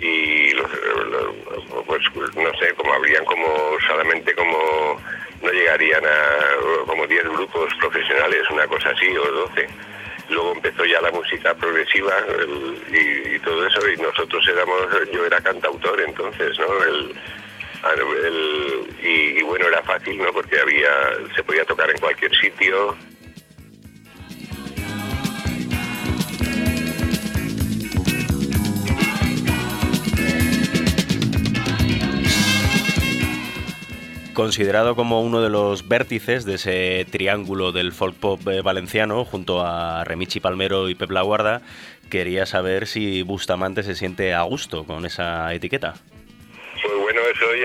Y 0.00 0.50
los, 0.52 0.70
pues 1.86 2.02
no 2.36 2.52
sé 2.58 2.74
como 2.74 2.92
habrían 2.94 3.24
como 3.24 3.76
solamente 3.86 4.34
como 4.34 5.00
no 5.42 5.50
llegarían 5.50 6.04
a 6.04 6.84
como 6.86 7.06
10 7.06 7.24
grupos 7.24 7.72
profesionales 7.80 8.42
una 8.50 8.66
cosa 8.68 8.90
así 8.90 9.16
o 9.16 9.24
12 9.24 9.68
luego 10.30 10.52
empezó 10.52 10.84
ya 10.84 11.00
la 11.00 11.10
música 11.10 11.52
progresiva 11.54 12.12
y, 12.92 13.38
todo 13.40 13.66
eso 13.66 13.88
y 13.88 13.96
nosotros 13.96 14.46
éramos 14.48 14.86
yo 15.12 15.24
era 15.26 15.40
cantautor 15.40 16.00
entonces 16.00 16.56
no 16.58 16.66
el- 18.26 18.88
y, 19.02 19.38
y 19.38 19.42
bueno 19.42 19.66
era 19.68 19.82
fácil 19.82 20.18
no 20.18 20.32
porque 20.32 20.58
había 20.60 20.88
se 21.34 21.42
podía 21.42 21.64
tocar 21.64 21.90
en 21.90 21.98
cualquier 21.98 22.34
sitio 22.36 22.96
Considerado 34.34 34.94
como 34.94 35.20
uno 35.20 35.42
de 35.42 35.50
los 35.50 35.88
vértices 35.88 36.44
de 36.44 36.54
ese 36.54 37.04
triángulo 37.10 37.72
del 37.72 37.90
folk 37.92 38.14
pop 38.14 38.40
eh, 38.46 38.60
valenciano, 38.62 39.24
junto 39.24 39.66
a 39.66 40.04
Remichi 40.04 40.38
Palmero 40.38 40.88
y 40.88 40.94
Pep 40.94 41.10
La 41.10 41.22
Guarda, 41.22 41.60
quería 42.08 42.46
saber 42.46 42.86
si 42.86 43.22
Bustamante 43.22 43.82
se 43.82 43.96
siente 43.96 44.34
a 44.34 44.42
gusto 44.42 44.84
con 44.84 45.04
esa 45.04 45.52
etiqueta. 45.54 45.94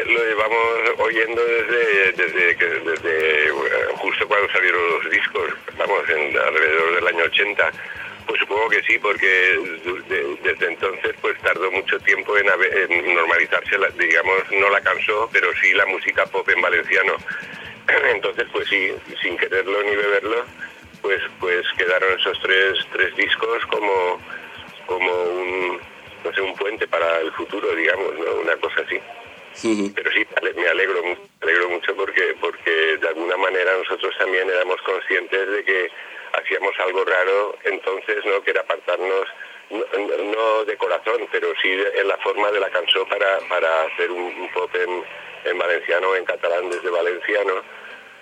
Lo 0.05 0.23
llevamos 0.23 0.99
oyendo 0.99 1.43
desde, 1.43 2.11
desde, 2.13 3.47
eh, 3.47 3.51
justo 3.95 4.27
cuando 4.27 4.51
salieron 4.51 4.81
los 4.89 5.09
discos, 5.11 5.53
vamos, 5.77 6.09
en, 6.09 6.37
alrededor 6.37 6.95
del 6.95 7.07
año 7.07 7.23
80. 7.25 7.71
Pues 8.25 8.39
supongo 8.39 8.69
que 8.69 8.81
sí, 8.83 8.97
porque 8.99 9.59
desde 10.41 10.67
entonces 10.67 11.13
pues 11.19 11.37
tardó 11.41 11.69
mucho 11.71 11.99
tiempo 11.99 12.37
en, 12.37 12.47
en 12.47 13.15
normalizarse, 13.15 13.77
digamos, 13.99 14.51
no 14.51 14.69
la 14.69 14.79
cansó, 14.79 15.29
pero 15.33 15.49
sí 15.61 15.73
la 15.73 15.85
música 15.87 16.25
pop 16.27 16.47
en 16.47 16.61
valenciano. 16.61 17.15
Entonces, 18.15 18.47
pues 18.53 18.67
sí, 18.69 18.93
sin 19.21 19.37
quererlo 19.37 19.83
ni 19.83 19.95
beberlo, 19.95 20.45
pues 21.01 21.21
pues 21.39 21.65
quedaron 21.77 22.17
esos 22.17 22.39
tres, 22.41 22.77
tres 22.93 23.15
discos 23.17 23.65
como, 23.65 24.21
como 24.85 25.11
un, 25.23 25.79
no 26.23 26.33
sé, 26.33 26.41
un 26.41 26.55
puente 26.55 26.87
para 26.87 27.19
el 27.19 27.31
futuro, 27.33 27.75
digamos, 27.75 28.17
¿no? 28.19 28.35
Una 28.41 28.55
cosa 28.55 28.81
así. 28.85 28.99
Pero 29.95 30.11
sí, 30.11 30.25
me 30.29 30.37
ale- 30.49 30.53
me 30.53 30.67
alegro, 30.67 31.03
me 31.03 31.17
alegro 31.41 31.69
mucho 31.69 31.95
porque, 31.95 32.35
porque 32.41 32.71
de 32.97 33.07
alguna 33.07 33.37
manera 33.37 33.75
nosotros 33.77 34.15
también 34.17 34.49
éramos 34.49 34.81
conscientes 34.81 35.49
de 35.49 35.63
que 35.63 35.89
hacíamos 36.33 36.71
algo 36.79 37.05
raro 37.05 37.55
entonces, 37.63 38.25
¿no? 38.25 38.41
Que 38.43 38.51
era 38.51 38.61
apartarnos, 38.61 39.27
no, 39.69 40.65
de 40.65 40.77
corazón, 40.77 41.27
pero 41.31 41.47
sí 41.61 41.69
en 41.95 42.07
la 42.07 42.17
forma 42.17 42.51
de 42.51 42.59
la 42.59 42.69
canción 42.69 43.07
para, 43.07 43.39
para 43.49 43.83
hacer 43.83 44.11
un, 44.11 44.49
pop 44.53 44.69
en, 44.75 45.03
en 45.45 45.57
valenciano, 45.57 46.15
en 46.15 46.25
catalán 46.25 46.69
desde 46.69 46.89
valenciano 46.89 47.61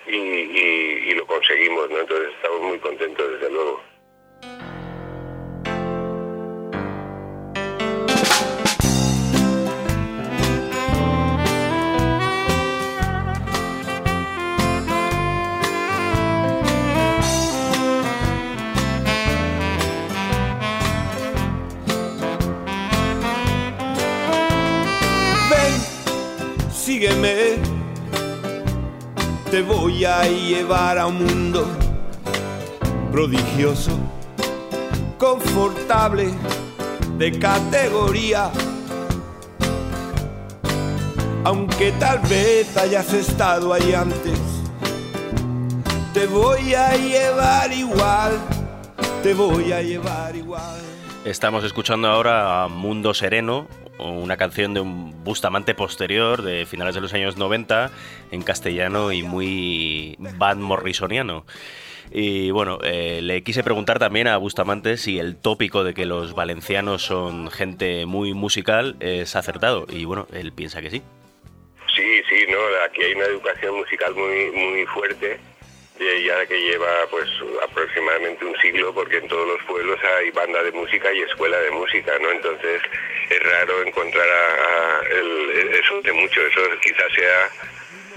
y 0.06 1.14
lo 1.14 1.26
conseguimos, 1.26 1.88
¿no? 1.90 2.00
Entonces 2.00 2.30
estamos 2.34 2.60
muy 2.60 2.78
contentos 2.78 3.30
desde 3.32 3.50
luego. 3.50 3.82
Sígueme. 26.92 27.56
Te 29.50 29.62
voy 29.62 30.04
a 30.04 30.24
llevar 30.24 30.98
a 30.98 31.06
un 31.06 31.24
mundo 31.24 31.66
prodigioso, 33.10 33.92
confortable, 35.16 36.28
de 37.16 37.38
categoría. 37.38 38.50
Aunque 41.44 41.92
tal 41.92 42.18
vez 42.20 42.76
hayas 42.76 43.12
estado 43.14 43.72
ahí 43.72 43.94
antes, 43.94 44.38
te 46.12 46.26
voy 46.26 46.74
a 46.74 46.94
llevar 46.94 47.72
igual, 47.72 48.32
te 49.22 49.32
voy 49.32 49.72
a 49.72 49.80
llevar 49.80 50.36
igual. 50.36 50.80
Estamos 51.24 51.64
escuchando 51.64 52.08
ahora 52.08 52.64
a 52.64 52.68
Mundo 52.68 53.14
Sereno, 53.14 53.66
una 53.98 54.36
canción 54.36 54.74
de 54.74 54.80
un 54.80 55.24
Bustamante 55.24 55.74
posterior 55.74 56.42
de 56.42 56.66
finales 56.66 56.94
de 56.94 57.00
los 57.00 57.14
años 57.14 57.36
90 57.36 57.90
en 58.30 58.42
castellano 58.42 59.12
y 59.12 59.22
muy 59.22 60.16
Van 60.18 60.60
Morrisoniano. 60.60 61.44
Y 62.10 62.50
bueno, 62.50 62.78
eh, 62.82 63.20
le 63.22 63.42
quise 63.42 63.62
preguntar 63.62 63.98
también 63.98 64.26
a 64.26 64.36
Bustamante 64.36 64.96
si 64.96 65.18
el 65.18 65.36
tópico 65.36 65.84
de 65.84 65.94
que 65.94 66.04
los 66.04 66.34
valencianos 66.34 67.02
son 67.02 67.50
gente 67.50 68.04
muy 68.06 68.34
musical 68.34 68.96
es 69.00 69.36
acertado. 69.36 69.86
Y 69.88 70.04
bueno, 70.04 70.26
él 70.32 70.52
piensa 70.52 70.82
que 70.82 70.90
sí. 70.90 71.02
Sí, 71.94 72.22
sí, 72.28 72.46
no, 72.50 72.58
aquí 72.86 73.02
hay 73.02 73.12
una 73.14 73.24
educación 73.24 73.76
musical 73.76 74.14
muy, 74.14 74.50
muy 74.50 74.86
fuerte 74.86 75.51
ya 76.24 76.46
que 76.46 76.60
lleva 76.60 77.06
pues 77.10 77.28
aproximadamente 77.62 78.44
un 78.44 78.56
siglo 78.56 78.92
porque 78.92 79.18
en 79.18 79.28
todos 79.28 79.46
los 79.46 79.62
pueblos 79.64 79.98
hay 80.18 80.30
banda 80.30 80.62
de 80.62 80.72
música 80.72 81.12
y 81.12 81.22
escuela 81.22 81.58
de 81.58 81.70
música, 81.70 82.18
¿no? 82.20 82.30
Entonces 82.30 82.82
es 83.30 83.42
raro 83.42 83.82
encontrar 83.82 84.28
a, 84.28 85.00
eso 85.08 86.02
de 86.02 86.12
mucho, 86.12 86.40
eso 86.46 86.60
quizás 86.82 87.12
sea 87.14 87.50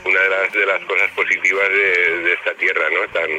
una 0.06 0.20
de 0.20 0.30
las, 0.30 0.54
de 0.54 0.66
las 0.66 0.84
cosas 0.86 1.10
positivas 1.12 1.70
de, 1.70 2.34
esta 2.34 2.54
tierra, 2.56 2.90
¿no? 2.90 3.08
Tan, 3.14 3.30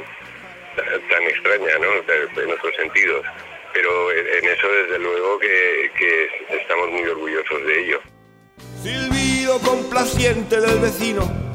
tan, 1.08 1.22
extraña, 1.24 1.78
¿no? 1.78 2.42
En 2.42 2.52
otros 2.52 2.74
sentidos. 2.76 3.24
Pero 3.72 4.12
en, 4.12 4.44
eso 4.44 4.68
desde 4.68 4.98
luego 4.98 5.38
que, 5.38 5.90
que 5.98 6.30
estamos 6.56 6.90
muy 6.90 7.08
orgullosos 7.08 7.66
de 7.66 7.80
ello. 7.80 8.00
Silbido 8.82 9.58
complaciente 9.60 10.60
del 10.60 10.78
vecino 10.78 11.46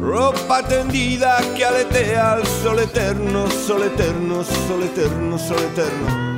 ropa 0.00 0.62
tendida 0.62 1.38
que 1.56 1.64
aletea 1.64 2.32
al 2.32 2.46
sol 2.46 2.78
eterno, 2.80 3.50
sol 3.50 3.82
eterno, 3.82 4.44
sol 4.44 4.82
eterno, 4.82 5.38
sol 5.38 5.58
eterno. 5.58 6.36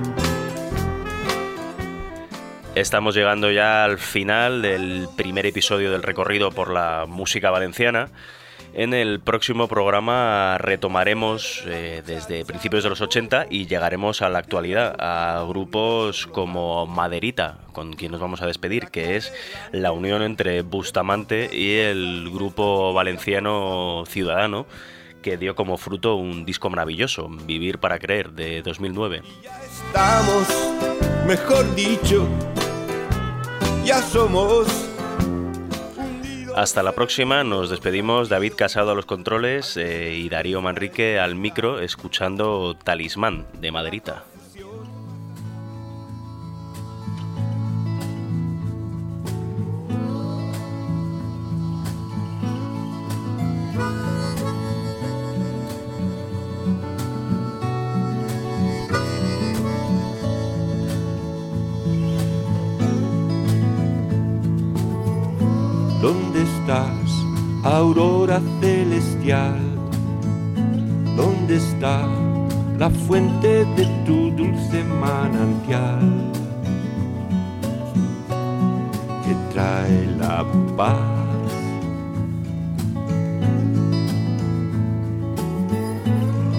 Estamos 2.74 3.14
llegando 3.14 3.50
ya 3.50 3.84
al 3.84 3.98
final 3.98 4.62
del 4.62 5.08
primer 5.16 5.46
episodio 5.46 5.90
del 5.90 6.02
recorrido 6.02 6.52
por 6.52 6.70
la 6.70 7.06
música 7.08 7.50
valenciana. 7.50 8.08
En 8.74 8.94
el 8.94 9.20
próximo 9.20 9.66
programa 9.66 10.58
retomaremos 10.58 11.64
eh, 11.66 12.02
desde 12.06 12.44
principios 12.44 12.84
de 12.84 12.90
los 12.90 13.00
80 13.00 13.46
y 13.50 13.66
llegaremos 13.66 14.22
a 14.22 14.28
la 14.28 14.38
actualidad, 14.38 14.94
a 14.98 15.44
grupos 15.48 16.26
como 16.26 16.86
Maderita, 16.86 17.58
con 17.72 17.94
quien 17.94 18.12
nos 18.12 18.20
vamos 18.20 18.42
a 18.42 18.46
despedir, 18.46 18.88
que 18.88 19.16
es 19.16 19.32
la 19.72 19.92
unión 19.92 20.22
entre 20.22 20.62
Bustamante 20.62 21.50
y 21.52 21.78
el 21.78 22.30
grupo 22.30 22.92
valenciano 22.92 24.04
Ciudadano, 24.06 24.66
que 25.22 25.36
dio 25.38 25.56
como 25.56 25.76
fruto 25.78 26.16
un 26.16 26.44
disco 26.44 26.70
maravilloso, 26.70 27.28
Vivir 27.28 27.78
para 27.78 27.98
Creer, 27.98 28.32
de 28.32 28.62
2009. 28.62 29.22
estamos, 29.88 30.46
mejor 31.26 31.74
dicho, 31.74 32.28
ya 33.84 34.00
somos 34.02 34.87
hasta 36.60 36.82
la 36.82 36.92
próxima, 36.92 37.44
nos 37.44 37.70
despedimos 37.70 38.28
David 38.28 38.54
Casado 38.56 38.90
a 38.90 38.94
los 38.94 39.06
controles 39.06 39.76
eh, 39.76 40.14
y 40.16 40.28
Darío 40.28 40.60
Manrique 40.60 41.18
al 41.20 41.36
micro 41.36 41.78
escuchando 41.78 42.74
Talismán 42.74 43.46
de 43.60 43.70
Maderita. 43.70 44.24
Aurora 67.88 68.38
celestial, 68.60 69.56
¿dónde 71.16 71.56
está 71.56 72.06
la 72.78 72.90
fuente 72.90 73.64
de 73.76 73.86
tu 74.04 74.30
dulce 74.32 74.84
manantial? 75.00 76.00
Que 79.24 79.34
trae 79.54 80.06
la 80.18 80.44
paz. 80.76 80.98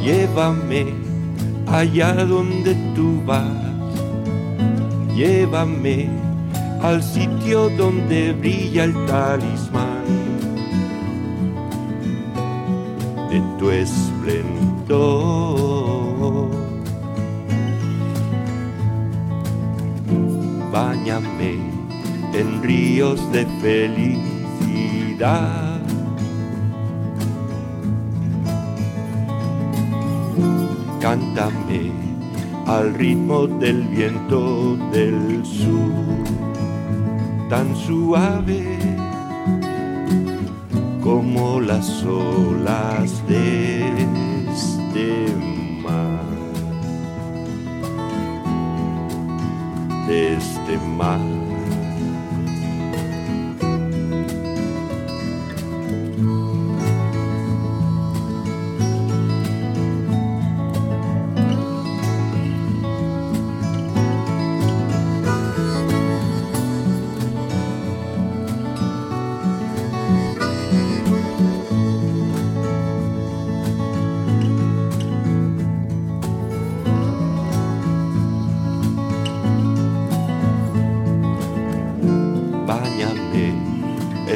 Llévame 0.03 0.87
allá 1.67 2.25
donde 2.25 2.73
tú 2.95 3.21
vas, 3.27 3.45
llévame 5.15 6.09
al 6.81 7.03
sitio 7.03 7.69
donde 7.77 8.33
brilla 8.33 8.85
el 8.85 9.05
talismán 9.05 9.88
de 13.29 13.41
tu 13.57 13.69
esplendor. 13.69 15.29
Báñame 20.71 21.57
en 22.33 22.63
ríos 22.63 23.19
de 23.31 23.45
felicidad. 23.61 24.29
Cántame 30.99 31.91
al 32.65 32.93
ritmo 32.93 33.47
del 33.47 33.83
viento 33.87 34.77
del 34.91 35.45
sur, 35.45 35.91
tan 37.49 37.75
suave 37.75 38.78
las 41.69 42.03
olas 42.03 43.27
de 43.27 43.89
este 44.51 45.35
mar, 45.83 46.25
de 50.07 50.33
este 50.33 50.77
mar. 50.97 51.28